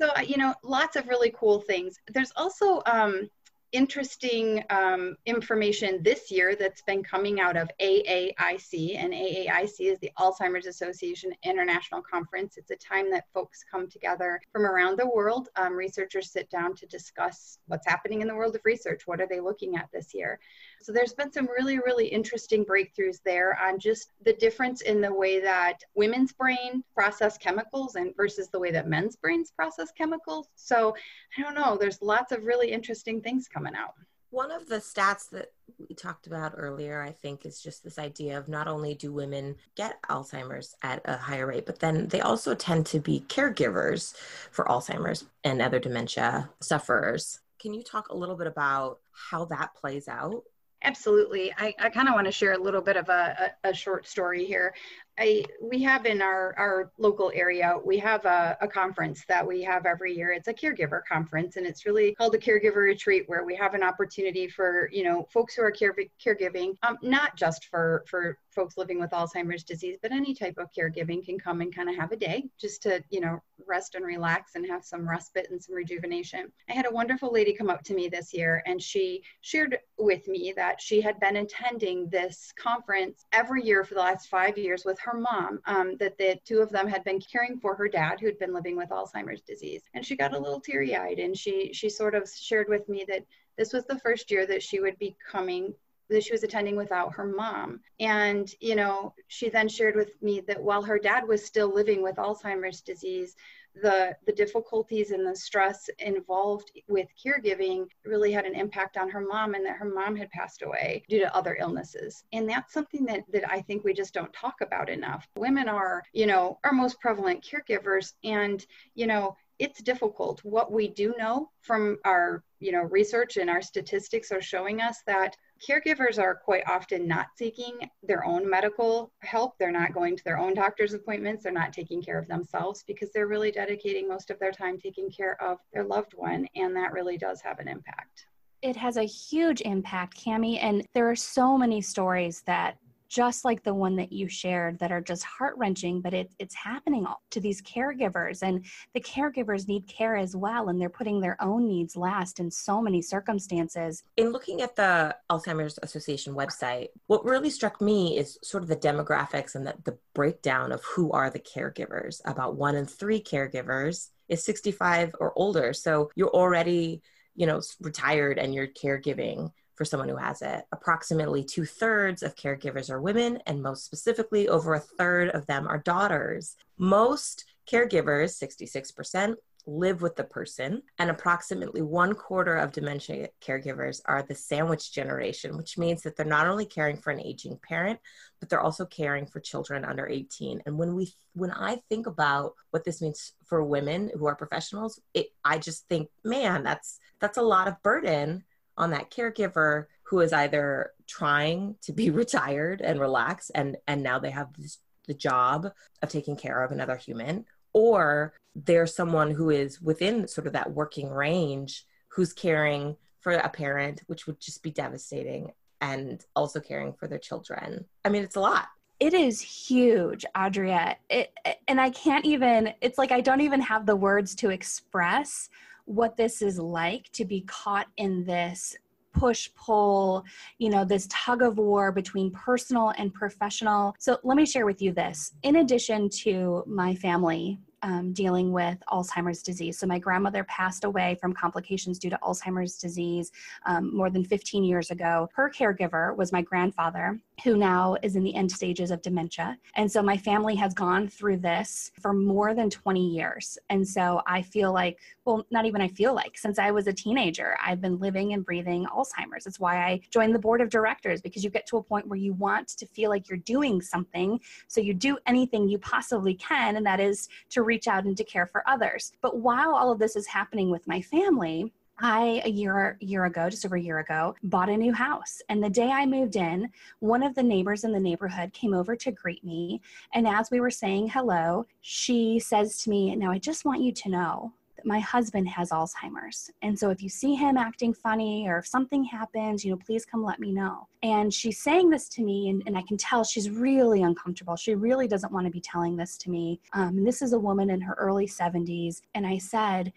so, 0.00 0.10
you 0.20 0.36
know, 0.36 0.54
lots 0.62 0.96
of 0.96 1.08
really 1.08 1.32
cool 1.36 1.60
things. 1.60 1.98
There's 2.12 2.32
also 2.36 2.82
um, 2.86 3.28
interesting 3.72 4.62
um, 4.70 5.16
information 5.26 6.02
this 6.02 6.30
year 6.30 6.54
that's 6.54 6.82
been 6.82 7.02
coming 7.02 7.40
out 7.40 7.56
of 7.56 7.70
AAIC, 7.80 8.96
and 8.96 9.12
AAIC 9.12 9.80
is 9.80 9.98
the 10.00 10.10
Alzheimer's 10.18 10.66
Association 10.66 11.32
International 11.42 12.02
Conference. 12.02 12.56
It's 12.58 12.70
a 12.70 12.76
time 12.76 13.10
that 13.10 13.24
folks 13.32 13.64
come 13.70 13.88
together 13.88 14.40
from 14.52 14.66
around 14.66 14.98
the 14.98 15.08
world. 15.08 15.48
Um, 15.56 15.72
researchers 15.72 16.30
sit 16.30 16.50
down 16.50 16.74
to 16.76 16.86
discuss 16.86 17.58
what's 17.66 17.86
happening 17.86 18.20
in 18.20 18.28
the 18.28 18.34
world 18.34 18.54
of 18.54 18.60
research. 18.64 19.02
What 19.06 19.20
are 19.20 19.28
they 19.28 19.40
looking 19.40 19.76
at 19.76 19.88
this 19.92 20.12
year? 20.14 20.38
So 20.82 20.92
there's 20.92 21.14
been 21.14 21.32
some 21.32 21.48
really, 21.48 21.78
really 21.78 22.06
interesting 22.08 22.64
breakthroughs 22.64 23.20
there 23.24 23.56
on 23.62 23.78
just 23.78 24.10
the 24.24 24.32
difference 24.32 24.80
in 24.82 25.00
the 25.00 25.12
way 25.12 25.40
that 25.40 25.78
women's 25.94 26.32
brain 26.32 26.82
process 26.94 27.38
chemicals 27.38 27.94
and 27.94 28.14
versus 28.16 28.48
the 28.48 28.58
way 28.58 28.72
that 28.72 28.88
men's 28.88 29.16
brains 29.16 29.52
process 29.52 29.92
chemicals. 29.96 30.48
So 30.56 30.94
I 31.38 31.42
don't 31.42 31.54
know, 31.54 31.76
there's 31.80 32.02
lots 32.02 32.32
of 32.32 32.44
really 32.44 32.72
interesting 32.72 33.20
things 33.20 33.46
coming 33.46 33.74
out. 33.76 33.94
One 34.30 34.50
of 34.50 34.66
the 34.66 34.76
stats 34.76 35.28
that 35.30 35.52
we 35.78 35.94
talked 35.94 36.26
about 36.26 36.54
earlier, 36.56 37.02
I 37.02 37.12
think, 37.12 37.44
is 37.44 37.62
just 37.62 37.84
this 37.84 37.98
idea 37.98 38.38
of 38.38 38.48
not 38.48 38.66
only 38.66 38.94
do 38.94 39.12
women 39.12 39.56
get 39.76 40.02
Alzheimer's 40.08 40.74
at 40.82 41.02
a 41.04 41.18
higher 41.18 41.46
rate, 41.46 41.66
but 41.66 41.80
then 41.80 42.08
they 42.08 42.22
also 42.22 42.54
tend 42.54 42.86
to 42.86 42.98
be 42.98 43.24
caregivers 43.28 44.16
for 44.50 44.64
Alzheimer's 44.64 45.26
and 45.44 45.60
other 45.60 45.78
dementia 45.78 46.48
sufferers. 46.60 47.40
Can 47.60 47.74
you 47.74 47.82
talk 47.82 48.08
a 48.08 48.16
little 48.16 48.34
bit 48.34 48.46
about 48.46 49.00
how 49.12 49.44
that 49.44 49.74
plays 49.74 50.08
out? 50.08 50.42
Absolutely. 50.84 51.52
I, 51.56 51.74
I 51.78 51.88
kind 51.90 52.08
of 52.08 52.14
want 52.14 52.26
to 52.26 52.32
share 52.32 52.52
a 52.52 52.58
little 52.58 52.80
bit 52.80 52.96
of 52.96 53.08
a, 53.08 53.52
a, 53.64 53.68
a, 53.70 53.74
short 53.74 54.08
story 54.08 54.44
here. 54.44 54.74
I, 55.18 55.44
we 55.60 55.82
have 55.82 56.06
in 56.06 56.22
our, 56.22 56.54
our 56.56 56.90
local 56.98 57.30
area, 57.34 57.76
we 57.84 57.98
have 57.98 58.24
a, 58.24 58.56
a 58.60 58.68
conference 58.68 59.24
that 59.28 59.46
we 59.46 59.62
have 59.62 59.84
every 59.84 60.16
year. 60.16 60.32
It's 60.32 60.48
a 60.48 60.54
caregiver 60.54 61.02
conference 61.06 61.56
and 61.56 61.66
it's 61.66 61.84
really 61.84 62.14
called 62.14 62.34
a 62.34 62.38
caregiver 62.38 62.76
retreat 62.76 63.24
where 63.26 63.44
we 63.44 63.54
have 63.56 63.74
an 63.74 63.82
opportunity 63.82 64.48
for, 64.48 64.88
you 64.90 65.04
know, 65.04 65.28
folks 65.30 65.54
who 65.54 65.62
are 65.62 65.70
care, 65.70 65.94
caregiving, 66.24 66.76
um, 66.82 66.96
not 67.02 67.36
just 67.36 67.66
for, 67.66 68.04
for 68.06 68.38
folks 68.50 68.76
living 68.76 69.00
with 69.00 69.10
Alzheimer's 69.10 69.64
disease, 69.64 69.98
but 70.00 70.12
any 70.12 70.34
type 70.34 70.56
of 70.58 70.68
caregiving 70.76 71.24
can 71.24 71.38
come 71.38 71.60
and 71.60 71.74
kind 71.74 71.88
of 71.88 71.96
have 71.96 72.12
a 72.12 72.16
day 72.16 72.44
just 72.58 72.82
to, 72.82 73.02
you 73.10 73.20
know, 73.20 73.40
rest 73.66 73.94
and 73.94 74.04
relax 74.04 74.54
and 74.54 74.66
have 74.66 74.84
some 74.84 75.08
respite 75.08 75.48
and 75.50 75.62
some 75.62 75.74
rejuvenation. 75.74 76.50
I 76.68 76.72
had 76.72 76.86
a 76.86 76.90
wonderful 76.90 77.32
lady 77.32 77.52
come 77.52 77.70
up 77.70 77.82
to 77.84 77.94
me 77.94 78.08
this 78.08 78.32
year 78.32 78.62
and 78.66 78.82
she 78.82 79.22
shared 79.40 79.78
with 79.98 80.26
me 80.26 80.52
that 80.56 80.80
she 80.80 81.00
had 81.00 81.20
been 81.20 81.36
attending 81.36 82.08
this 82.08 82.52
conference 82.58 83.24
every 83.32 83.62
year 83.62 83.84
for 83.84 83.94
the 83.94 84.00
last 84.00 84.28
five 84.28 84.58
years 84.58 84.84
with 84.84 84.98
her 85.04 85.18
mom, 85.18 85.60
um, 85.66 85.96
that 85.98 86.18
the 86.18 86.38
two 86.44 86.60
of 86.60 86.70
them 86.70 86.86
had 86.86 87.04
been 87.04 87.20
caring 87.20 87.58
for 87.58 87.74
her 87.74 87.88
dad 87.88 88.20
who 88.20 88.26
had 88.26 88.38
been 88.38 88.54
living 88.54 88.76
with 88.76 88.90
Alzheimer's 88.90 89.42
disease. 89.42 89.82
And 89.94 90.04
she 90.04 90.16
got 90.16 90.34
a 90.34 90.38
little 90.38 90.60
teary 90.60 90.96
eyed 90.96 91.18
and 91.18 91.36
she, 91.36 91.72
she 91.72 91.88
sort 91.88 92.14
of 92.14 92.28
shared 92.28 92.68
with 92.68 92.88
me 92.88 93.04
that 93.08 93.24
this 93.56 93.72
was 93.72 93.84
the 93.84 93.98
first 93.98 94.30
year 94.30 94.46
that 94.46 94.62
she 94.62 94.80
would 94.80 94.98
be 94.98 95.16
coming 95.30 95.74
that 96.12 96.24
she 96.24 96.32
was 96.32 96.44
attending 96.44 96.76
without 96.76 97.14
her 97.14 97.26
mom. 97.26 97.80
And, 98.00 98.52
you 98.60 98.76
know, 98.76 99.14
she 99.28 99.48
then 99.48 99.68
shared 99.68 99.96
with 99.96 100.20
me 100.22 100.40
that 100.40 100.62
while 100.62 100.82
her 100.82 100.98
dad 100.98 101.26
was 101.26 101.44
still 101.44 101.72
living 101.72 102.02
with 102.02 102.16
Alzheimer's 102.16 102.80
disease, 102.80 103.36
the 103.74 104.14
the 104.26 104.32
difficulties 104.32 105.12
and 105.12 105.26
the 105.26 105.34
stress 105.34 105.88
involved 105.98 106.70
with 106.88 107.08
caregiving 107.24 107.86
really 108.04 108.30
had 108.30 108.44
an 108.44 108.54
impact 108.54 108.96
on 108.98 109.08
her 109.08 109.20
mom 109.20 109.54
and 109.54 109.64
that 109.64 109.76
her 109.76 109.86
mom 109.86 110.14
had 110.14 110.30
passed 110.30 110.62
away 110.62 111.02
due 111.08 111.20
to 111.20 111.34
other 111.34 111.56
illnesses 111.58 112.24
and 112.32 112.46
that's 112.46 112.74
something 112.74 113.04
that 113.06 113.24
that 113.32 113.50
i 113.50 113.62
think 113.62 113.82
we 113.82 113.94
just 113.94 114.12
don't 114.12 114.32
talk 114.34 114.60
about 114.60 114.90
enough 114.90 115.26
women 115.36 115.68
are 115.68 116.02
you 116.12 116.26
know 116.26 116.58
our 116.64 116.72
most 116.72 117.00
prevalent 117.00 117.42
caregivers 117.42 118.12
and 118.24 118.66
you 118.94 119.06
know 119.06 119.34
it's 119.62 119.80
difficult. 119.80 120.44
What 120.44 120.72
we 120.72 120.88
do 120.88 121.14
know 121.18 121.50
from 121.60 121.98
our, 122.04 122.42
you 122.58 122.72
know, 122.72 122.82
research 122.82 123.36
and 123.36 123.48
our 123.48 123.62
statistics 123.62 124.32
are 124.32 124.42
showing 124.42 124.80
us 124.80 124.98
that 125.06 125.36
caregivers 125.66 126.18
are 126.18 126.34
quite 126.34 126.64
often 126.66 127.06
not 127.06 127.26
seeking 127.36 127.78
their 128.02 128.24
own 128.24 128.48
medical 128.48 129.12
help. 129.20 129.54
They're 129.58 129.70
not 129.70 129.94
going 129.94 130.16
to 130.16 130.24
their 130.24 130.38
own 130.38 130.54
doctor's 130.54 130.94
appointments. 130.94 131.44
They're 131.44 131.52
not 131.52 131.72
taking 131.72 132.02
care 132.02 132.18
of 132.18 132.28
themselves 132.28 132.84
because 132.86 133.10
they're 133.12 133.28
really 133.28 133.50
dedicating 133.50 134.08
most 134.08 134.30
of 134.30 134.38
their 134.38 134.52
time 134.52 134.78
taking 134.78 135.10
care 135.10 135.40
of 135.42 135.58
their 135.72 135.84
loved 135.84 136.14
one. 136.14 136.46
And 136.56 136.74
that 136.76 136.92
really 136.92 137.16
does 137.16 137.40
have 137.42 137.58
an 137.58 137.68
impact. 137.68 138.26
It 138.62 138.76
has 138.76 138.96
a 138.96 139.04
huge 139.04 139.60
impact, 139.62 140.24
Cami. 140.24 140.58
And 140.62 140.86
there 140.94 141.10
are 141.10 141.16
so 141.16 141.58
many 141.58 141.80
stories 141.80 142.42
that 142.46 142.76
just 143.12 143.44
like 143.44 143.62
the 143.62 143.74
one 143.74 143.94
that 143.94 144.10
you 144.10 144.26
shared 144.26 144.78
that 144.78 144.90
are 144.90 145.02
just 145.02 145.22
heart 145.22 145.54
wrenching, 145.58 146.00
but 146.00 146.14
it, 146.14 146.32
it's 146.38 146.54
happening 146.54 147.06
to 147.30 147.40
these 147.40 147.60
caregivers. 147.60 148.42
And 148.42 148.64
the 148.94 149.00
caregivers 149.00 149.68
need 149.68 149.86
care 149.86 150.16
as 150.16 150.34
well. 150.34 150.70
And 150.70 150.80
they're 150.80 150.88
putting 150.88 151.20
their 151.20 151.36
own 151.38 151.68
needs 151.68 151.94
last 151.94 152.40
in 152.40 152.50
so 152.50 152.80
many 152.80 153.02
circumstances. 153.02 154.02
In 154.16 154.32
looking 154.32 154.62
at 154.62 154.76
the 154.76 155.14
Alzheimer's 155.30 155.78
Association 155.82 156.34
website, 156.34 156.88
what 157.06 157.22
really 157.22 157.50
struck 157.50 157.82
me 157.82 158.16
is 158.16 158.38
sort 158.42 158.62
of 158.62 158.70
the 158.70 158.76
demographics 158.76 159.56
and 159.56 159.66
the, 159.66 159.74
the 159.84 159.98
breakdown 160.14 160.72
of 160.72 160.82
who 160.82 161.12
are 161.12 161.28
the 161.28 161.38
caregivers. 161.38 162.22
About 162.24 162.56
one 162.56 162.76
in 162.76 162.86
three 162.86 163.22
caregivers 163.22 164.08
is 164.30 164.42
65 164.42 165.14
or 165.20 165.34
older. 165.36 165.74
So 165.74 166.10
you're 166.14 166.30
already 166.30 167.02
you 167.34 167.46
know 167.46 167.60
retired 167.80 168.38
and 168.38 168.54
you're 168.54 168.66
caregiving 168.66 169.50
for 169.82 169.86
someone 169.86 170.08
who 170.08 170.16
has 170.16 170.42
it. 170.42 170.64
Approximately 170.70 171.42
two 171.42 171.64
thirds 171.64 172.22
of 172.22 172.36
caregivers 172.36 172.88
are 172.88 173.00
women, 173.00 173.40
and 173.46 173.60
most 173.60 173.84
specifically, 173.84 174.48
over 174.48 174.74
a 174.74 174.80
third 174.80 175.30
of 175.30 175.44
them 175.46 175.66
are 175.66 175.78
daughters. 175.78 176.54
Most 176.78 177.46
caregivers, 177.68 178.40
66%, 178.40 179.34
live 179.66 180.00
with 180.00 180.14
the 180.14 180.22
person, 180.22 180.82
and 180.98 181.10
approximately 181.10 181.82
one 181.82 182.14
quarter 182.14 182.54
of 182.54 182.70
dementia 182.70 183.30
caregivers 183.44 184.00
are 184.04 184.22
the 184.22 184.36
sandwich 184.36 184.92
generation, 184.92 185.56
which 185.56 185.76
means 185.76 186.02
that 186.02 186.16
they're 186.16 186.26
not 186.26 186.46
only 186.46 186.64
caring 186.64 186.96
for 186.96 187.10
an 187.10 187.20
aging 187.20 187.58
parent, 187.68 187.98
but 188.38 188.48
they're 188.48 188.60
also 188.60 188.86
caring 188.86 189.26
for 189.26 189.40
children 189.40 189.84
under 189.84 190.06
18. 190.06 190.62
And 190.64 190.78
when 190.78 190.94
we 190.94 191.12
when 191.34 191.50
I 191.50 191.80
think 191.88 192.06
about 192.06 192.54
what 192.70 192.84
this 192.84 193.02
means 193.02 193.32
for 193.46 193.64
women 193.64 194.12
who 194.16 194.26
are 194.26 194.36
professionals, 194.36 195.00
it 195.12 195.30
I 195.44 195.58
just 195.58 195.88
think, 195.88 196.08
man, 196.22 196.62
that's 196.62 197.00
that's 197.20 197.38
a 197.38 197.42
lot 197.42 197.66
of 197.66 197.82
burden 197.82 198.44
on 198.76 198.90
that 198.90 199.10
caregiver 199.10 199.86
who 200.04 200.20
is 200.20 200.32
either 200.32 200.92
trying 201.06 201.76
to 201.82 201.92
be 201.92 202.10
retired 202.22 202.80
and 202.80 203.00
relax 203.00 203.50
and 203.50 203.76
and 203.86 204.02
now 204.02 204.18
they 204.18 204.30
have 204.30 204.48
this, 204.58 204.78
the 205.06 205.14
job 205.14 205.70
of 206.02 206.08
taking 206.08 206.36
care 206.36 206.62
of 206.62 206.72
another 206.72 206.96
human 206.96 207.44
or 207.72 208.34
there's 208.54 208.94
someone 208.94 209.30
who 209.30 209.50
is 209.50 209.80
within 209.80 210.28
sort 210.28 210.46
of 210.46 210.52
that 210.52 210.72
working 210.72 211.08
range 211.08 211.86
who's 212.08 212.32
caring 212.32 212.96
for 213.20 213.32
a 213.32 213.48
parent 213.48 214.02
which 214.06 214.26
would 214.26 214.38
just 214.40 214.62
be 214.62 214.70
devastating 214.70 215.50
and 215.80 216.24
also 216.36 216.60
caring 216.60 216.92
for 216.92 217.08
their 217.08 217.18
children. 217.18 217.84
I 218.04 218.08
mean 218.08 218.22
it's 218.22 218.36
a 218.36 218.40
lot. 218.40 218.68
It 219.00 219.14
is 219.14 219.40
huge 219.40 220.24
audria 220.36 220.94
it, 221.10 221.32
and 221.66 221.80
i 221.80 221.90
can't 221.90 222.24
even 222.24 222.72
it's 222.80 222.98
like 222.98 223.10
i 223.10 223.20
don't 223.20 223.40
even 223.40 223.60
have 223.60 223.84
the 223.84 223.96
words 223.96 224.36
to 224.36 224.50
express 224.50 225.48
what 225.92 226.16
this 226.16 226.42
is 226.42 226.58
like 226.58 227.10
to 227.12 227.24
be 227.24 227.42
caught 227.42 227.86
in 227.96 228.24
this 228.24 228.76
push 229.12 229.50
pull, 229.54 230.24
you 230.58 230.70
know, 230.70 230.84
this 230.84 231.06
tug 231.10 231.42
of 231.42 231.58
war 231.58 231.92
between 231.92 232.30
personal 232.30 232.94
and 232.96 233.12
professional. 233.12 233.94
So 233.98 234.18
let 234.24 234.36
me 234.36 234.46
share 234.46 234.64
with 234.64 234.80
you 234.80 234.92
this. 234.92 235.32
In 235.42 235.56
addition 235.56 236.08
to 236.24 236.64
my 236.66 236.94
family 236.94 237.58
um, 237.82 238.12
dealing 238.12 238.52
with 238.52 238.78
Alzheimer's 238.88 239.42
disease. 239.42 239.78
So, 239.78 239.86
my 239.86 239.98
grandmother 239.98 240.44
passed 240.44 240.84
away 240.84 241.16
from 241.20 241.32
complications 241.32 241.98
due 241.98 242.10
to 242.10 242.18
Alzheimer's 242.22 242.78
disease 242.78 243.32
um, 243.66 243.94
more 243.94 244.10
than 244.10 244.24
15 244.24 244.64
years 244.64 244.90
ago. 244.90 245.28
Her 245.34 245.50
caregiver 245.50 246.16
was 246.16 246.32
my 246.32 246.42
grandfather, 246.42 247.18
who 247.42 247.56
now 247.56 247.96
is 248.02 248.16
in 248.16 248.22
the 248.22 248.34
end 248.34 248.50
stages 248.50 248.90
of 248.90 249.02
dementia. 249.02 249.58
And 249.74 249.90
so 249.90 250.02
my 250.02 250.16
family 250.16 250.54
has 250.56 250.74
gone 250.74 251.08
through 251.08 251.38
this 251.38 251.90
for 252.00 252.12
more 252.12 252.54
than 252.54 252.70
20 252.70 253.08
years. 253.08 253.58
And 253.70 253.86
so 253.86 254.22
I 254.26 254.42
feel 254.42 254.72
like, 254.72 254.98
well, 255.24 255.46
not 255.50 255.64
even 255.64 255.80
I 255.80 255.88
feel 255.88 256.14
like, 256.14 256.38
since 256.38 256.58
I 256.58 256.70
was 256.70 256.86
a 256.86 256.92
teenager, 256.92 257.56
I've 257.64 257.80
been 257.80 257.98
living 257.98 258.32
and 258.32 258.44
breathing 258.44 258.86
Alzheimer's. 258.86 259.46
It's 259.46 259.60
why 259.60 259.78
I 259.84 260.00
joined 260.10 260.34
the 260.34 260.38
board 260.38 260.60
of 260.60 260.70
directors 260.70 261.20
because 261.20 261.42
you 261.42 261.50
get 261.50 261.66
to 261.68 261.78
a 261.78 261.82
point 261.82 262.06
where 262.06 262.18
you 262.18 262.32
want 262.32 262.68
to 262.68 262.86
feel 262.86 263.10
like 263.10 263.28
you're 263.28 263.38
doing 263.38 263.80
something. 263.80 264.40
So 264.68 264.80
you 264.80 264.94
do 264.94 265.18
anything 265.26 265.68
you 265.68 265.78
possibly 265.78 266.34
can, 266.34 266.76
and 266.76 266.86
that 266.86 267.00
is 267.00 267.28
to 267.50 267.62
reach 267.62 267.88
out 267.88 268.04
and 268.04 268.16
to 268.16 268.24
care 268.24 268.46
for 268.46 268.68
others. 268.68 269.12
But 269.20 269.38
while 269.38 269.74
all 269.74 269.90
of 269.90 269.98
this 269.98 270.16
is 270.16 270.26
happening 270.26 270.70
with 270.70 270.86
my 270.86 271.00
family, 271.00 271.72
I 272.02 272.42
a 272.44 272.50
year 272.50 272.98
year 273.00 273.24
ago, 273.26 273.48
just 273.48 273.64
over 273.64 273.76
a 273.76 273.80
year 273.80 274.00
ago, 274.00 274.34
bought 274.42 274.68
a 274.68 274.76
new 274.76 274.92
house. 274.92 275.40
And 275.48 275.62
the 275.62 275.70
day 275.70 275.90
I 275.90 276.04
moved 276.04 276.36
in, 276.36 276.68
one 276.98 277.22
of 277.22 277.34
the 277.34 277.42
neighbors 277.42 277.84
in 277.84 277.92
the 277.92 278.00
neighborhood 278.00 278.52
came 278.52 278.74
over 278.74 278.96
to 278.96 279.12
greet 279.12 279.44
me. 279.44 279.80
And 280.12 280.26
as 280.26 280.50
we 280.50 280.60
were 280.60 280.70
saying 280.70 281.10
hello, 281.10 281.66
she 281.80 282.40
says 282.40 282.82
to 282.82 282.90
me, 282.90 283.14
"Now 283.14 283.30
I 283.30 283.38
just 283.38 283.64
want 283.64 283.80
you 283.82 283.92
to 283.92 284.08
know 284.10 284.52
that 284.82 284.88
my 284.88 284.98
husband 284.98 285.48
has 285.48 285.70
Alzheimer's. 285.70 286.50
And 286.62 286.78
so 286.78 286.90
if 286.90 287.02
you 287.02 287.08
see 287.08 287.34
him 287.34 287.56
acting 287.56 287.94
funny 287.94 288.48
or 288.48 288.58
if 288.58 288.66
something 288.66 289.04
happens, 289.04 289.64
you 289.64 289.70
know, 289.70 289.78
please 289.84 290.04
come 290.04 290.24
let 290.24 290.40
me 290.40 290.52
know. 290.52 290.88
And 291.02 291.32
she's 291.32 291.62
saying 291.62 291.90
this 291.90 292.08
to 292.10 292.22
me, 292.22 292.48
and, 292.48 292.62
and 292.66 292.76
I 292.76 292.82
can 292.82 292.96
tell 292.96 293.24
she's 293.24 293.50
really 293.50 294.02
uncomfortable. 294.02 294.56
She 294.56 294.74
really 294.74 295.06
doesn't 295.06 295.32
want 295.32 295.46
to 295.46 295.52
be 295.52 295.60
telling 295.60 295.96
this 295.96 296.16
to 296.18 296.30
me. 296.30 296.60
Um, 296.72 296.98
and 296.98 297.06
this 297.06 297.22
is 297.22 297.32
a 297.32 297.38
woman 297.38 297.70
in 297.70 297.80
her 297.80 297.94
early 297.94 298.26
70s. 298.26 299.02
And 299.14 299.26
I 299.26 299.38
said, 299.38 299.92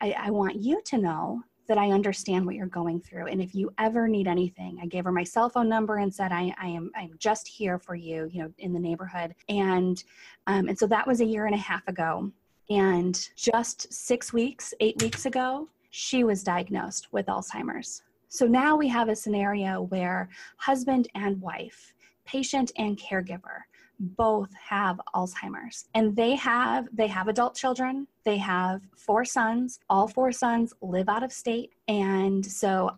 I, 0.00 0.14
I 0.18 0.30
want 0.30 0.62
you 0.62 0.80
to 0.86 0.98
know 0.98 1.42
that 1.70 1.78
I 1.78 1.92
understand 1.92 2.44
what 2.44 2.56
you're 2.56 2.66
going 2.66 3.00
through. 3.00 3.28
And 3.28 3.40
if 3.40 3.54
you 3.54 3.72
ever 3.78 4.08
need 4.08 4.26
anything, 4.26 4.80
I 4.82 4.86
gave 4.86 5.04
her 5.04 5.12
my 5.12 5.22
cell 5.22 5.48
phone 5.48 5.68
number 5.68 5.98
and 5.98 6.12
said, 6.12 6.32
I, 6.32 6.52
I 6.60 6.66
am 6.66 6.90
I'm 6.96 7.14
just 7.16 7.46
here 7.46 7.78
for 7.78 7.94
you, 7.94 8.28
you 8.32 8.42
know, 8.42 8.52
in 8.58 8.72
the 8.72 8.80
neighborhood. 8.80 9.36
And 9.48 10.02
um, 10.48 10.66
and 10.66 10.76
so 10.76 10.88
that 10.88 11.06
was 11.06 11.20
a 11.20 11.24
year 11.24 11.46
and 11.46 11.54
a 11.54 11.58
half 11.58 11.86
ago. 11.86 12.32
And 12.70 13.16
just 13.36 13.92
six 13.92 14.32
weeks, 14.32 14.74
eight 14.80 15.00
weeks 15.00 15.26
ago, 15.26 15.68
she 15.90 16.24
was 16.24 16.42
diagnosed 16.42 17.06
with 17.12 17.26
Alzheimer's. 17.26 18.02
So 18.26 18.46
now 18.46 18.74
we 18.74 18.88
have 18.88 19.08
a 19.08 19.14
scenario 19.14 19.82
where 19.82 20.28
husband 20.56 21.06
and 21.14 21.40
wife, 21.40 21.94
patient 22.26 22.72
and 22.78 22.98
caregiver, 22.98 23.62
both 24.00 24.50
have 24.54 25.00
Alzheimer's. 25.14 25.86
And 25.94 26.16
they 26.16 26.34
have 26.36 26.88
they 26.92 27.06
have 27.06 27.28
adult 27.28 27.54
children. 27.54 28.06
They 28.24 28.38
have 28.38 28.80
four 28.96 29.24
sons. 29.24 29.78
All 29.88 30.08
four 30.08 30.32
sons 30.32 30.72
live 30.80 31.08
out 31.08 31.22
of 31.22 31.32
state. 31.32 31.72
And 31.86 32.44
so 32.44 32.90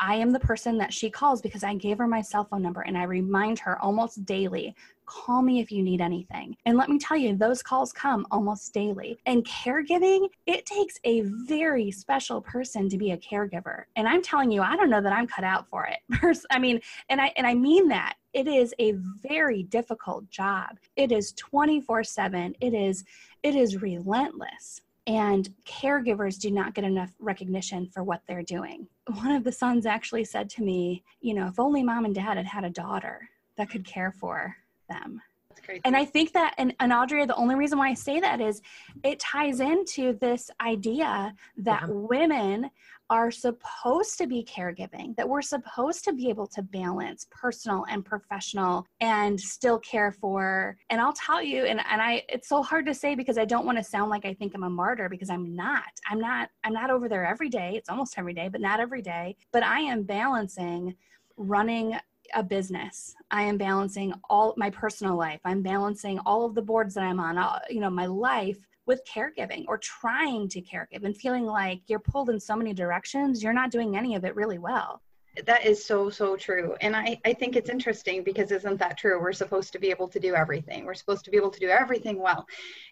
I 0.00 0.16
am 0.16 0.30
the 0.30 0.40
person 0.40 0.76
that 0.78 0.92
she 0.92 1.10
calls 1.10 1.40
because 1.40 1.64
I 1.64 1.74
gave 1.74 1.98
her 1.98 2.06
my 2.06 2.20
cell 2.20 2.44
phone 2.44 2.62
number 2.62 2.82
and 2.82 2.98
I 2.98 3.04
remind 3.04 3.58
her 3.60 3.80
almost 3.82 4.24
daily 4.26 4.74
call 5.06 5.42
me 5.42 5.60
if 5.60 5.70
you 5.72 5.82
need 5.82 6.00
anything. 6.00 6.56
And 6.66 6.76
let 6.76 6.88
me 6.88 6.98
tell 6.98 7.16
you, 7.16 7.36
those 7.36 7.62
calls 7.62 7.92
come 7.92 8.26
almost 8.30 8.74
daily. 8.74 9.18
And 9.26 9.44
caregiving, 9.44 10.28
it 10.46 10.66
takes 10.66 10.98
a 11.04 11.22
very 11.22 11.90
special 11.90 12.40
person 12.40 12.88
to 12.88 12.98
be 12.98 13.12
a 13.12 13.16
caregiver. 13.16 13.84
And 13.96 14.06
I'm 14.06 14.22
telling 14.22 14.50
you, 14.50 14.62
I 14.62 14.76
don't 14.76 14.90
know 14.90 15.00
that 15.00 15.12
I'm 15.12 15.26
cut 15.26 15.44
out 15.44 15.68
for 15.68 15.86
it. 15.86 16.36
I 16.50 16.58
mean, 16.58 16.80
and 17.08 17.20
I 17.20 17.32
and 17.36 17.46
I 17.46 17.54
mean 17.54 17.88
that. 17.88 18.14
It 18.32 18.46
is 18.46 18.74
a 18.78 18.92
very 19.22 19.62
difficult 19.62 20.28
job. 20.28 20.76
It 20.96 21.10
is 21.10 21.32
24/7. 21.34 22.54
It 22.60 22.74
is 22.74 23.04
it 23.42 23.54
is 23.54 23.80
relentless 23.80 24.82
and 25.06 25.48
caregivers 25.64 26.38
do 26.38 26.50
not 26.50 26.74
get 26.74 26.84
enough 26.84 27.14
recognition 27.20 27.86
for 27.86 28.02
what 28.02 28.22
they're 28.26 28.42
doing. 28.42 28.88
One 29.06 29.30
of 29.30 29.44
the 29.44 29.52
sons 29.52 29.86
actually 29.86 30.24
said 30.24 30.50
to 30.50 30.62
me, 30.62 31.04
you 31.20 31.32
know, 31.34 31.46
if 31.46 31.60
only 31.60 31.82
mom 31.82 32.04
and 32.04 32.14
dad 32.14 32.36
had 32.36 32.46
had 32.46 32.64
a 32.64 32.70
daughter 32.70 33.28
that 33.56 33.70
could 33.70 33.84
care 33.84 34.10
for 34.10 34.56
them. 34.88 35.20
And 35.84 35.96
I 35.96 36.04
think 36.04 36.32
that, 36.32 36.54
and, 36.58 36.74
and 36.80 36.92
Audrey, 36.92 37.24
the 37.26 37.34
only 37.34 37.54
reason 37.54 37.78
why 37.78 37.88
I 37.88 37.94
say 37.94 38.20
that 38.20 38.40
is 38.40 38.62
it 39.02 39.18
ties 39.18 39.60
into 39.60 40.16
this 40.20 40.50
idea 40.60 41.34
that 41.58 41.82
yeah. 41.82 41.88
women 41.88 42.70
are 43.08 43.30
supposed 43.30 44.18
to 44.18 44.26
be 44.26 44.44
caregiving, 44.44 45.14
that 45.16 45.28
we're 45.28 45.42
supposed 45.42 46.04
to 46.04 46.12
be 46.12 46.28
able 46.28 46.46
to 46.46 46.62
balance 46.62 47.26
personal 47.30 47.84
and 47.88 48.04
professional 48.04 48.84
and 49.00 49.40
still 49.40 49.78
care 49.78 50.10
for. 50.10 50.76
And 50.90 51.00
I'll 51.00 51.12
tell 51.12 51.40
you, 51.40 51.64
and, 51.64 51.80
and 51.88 52.02
I 52.02 52.24
it's 52.28 52.48
so 52.48 52.62
hard 52.62 52.84
to 52.86 52.94
say 52.94 53.14
because 53.14 53.38
I 53.38 53.44
don't 53.44 53.64
want 53.64 53.78
to 53.78 53.84
sound 53.84 54.10
like 54.10 54.24
I 54.24 54.34
think 54.34 54.54
I'm 54.54 54.64
a 54.64 54.70
martyr 54.70 55.08
because 55.08 55.30
I'm 55.30 55.54
not. 55.54 55.84
I'm 56.10 56.18
not, 56.18 56.50
I'm 56.64 56.72
not 56.72 56.90
over 56.90 57.08
there 57.08 57.24
every 57.24 57.48
day. 57.48 57.74
It's 57.76 57.88
almost 57.88 58.18
every 58.18 58.34
day, 58.34 58.48
but 58.48 58.60
not 58.60 58.80
every 58.80 59.02
day. 59.02 59.36
But 59.52 59.62
I 59.62 59.80
am 59.80 60.02
balancing 60.02 60.96
running 61.36 61.96
a 62.34 62.42
business. 62.42 63.14
I 63.30 63.42
am 63.42 63.56
balancing 63.56 64.12
all 64.28 64.54
my 64.56 64.70
personal 64.70 65.16
life. 65.16 65.40
I'm 65.44 65.62
balancing 65.62 66.18
all 66.20 66.44
of 66.44 66.54
the 66.54 66.62
boards 66.62 66.94
that 66.94 67.04
I'm 67.04 67.20
on, 67.20 67.38
all, 67.38 67.60
you 67.70 67.80
know, 67.80 67.90
my 67.90 68.06
life 68.06 68.58
with 68.86 69.02
caregiving 69.04 69.64
or 69.68 69.78
trying 69.78 70.48
to 70.48 70.62
caregive 70.62 71.04
and 71.04 71.16
feeling 71.16 71.44
like 71.44 71.82
you're 71.86 71.98
pulled 71.98 72.30
in 72.30 72.38
so 72.38 72.56
many 72.56 72.72
directions, 72.72 73.42
you're 73.42 73.52
not 73.52 73.70
doing 73.70 73.96
any 73.96 74.14
of 74.14 74.24
it 74.24 74.34
really 74.36 74.58
well. 74.58 75.02
That 75.44 75.66
is 75.66 75.84
so, 75.84 76.08
so 76.08 76.34
true. 76.34 76.76
And 76.80 76.96
I, 76.96 77.20
I 77.26 77.34
think 77.34 77.56
it's 77.56 77.68
interesting 77.68 78.22
because 78.22 78.50
isn't 78.52 78.78
that 78.78 78.96
true? 78.96 79.20
We're 79.20 79.32
supposed 79.34 79.70
to 79.74 79.78
be 79.78 79.90
able 79.90 80.08
to 80.08 80.18
do 80.18 80.34
everything. 80.34 80.86
We're 80.86 80.94
supposed 80.94 81.26
to 81.26 81.30
be 81.30 81.36
able 81.36 81.50
to 81.50 81.60
do 81.60 81.68
everything 81.68 82.18
well. 82.18 82.46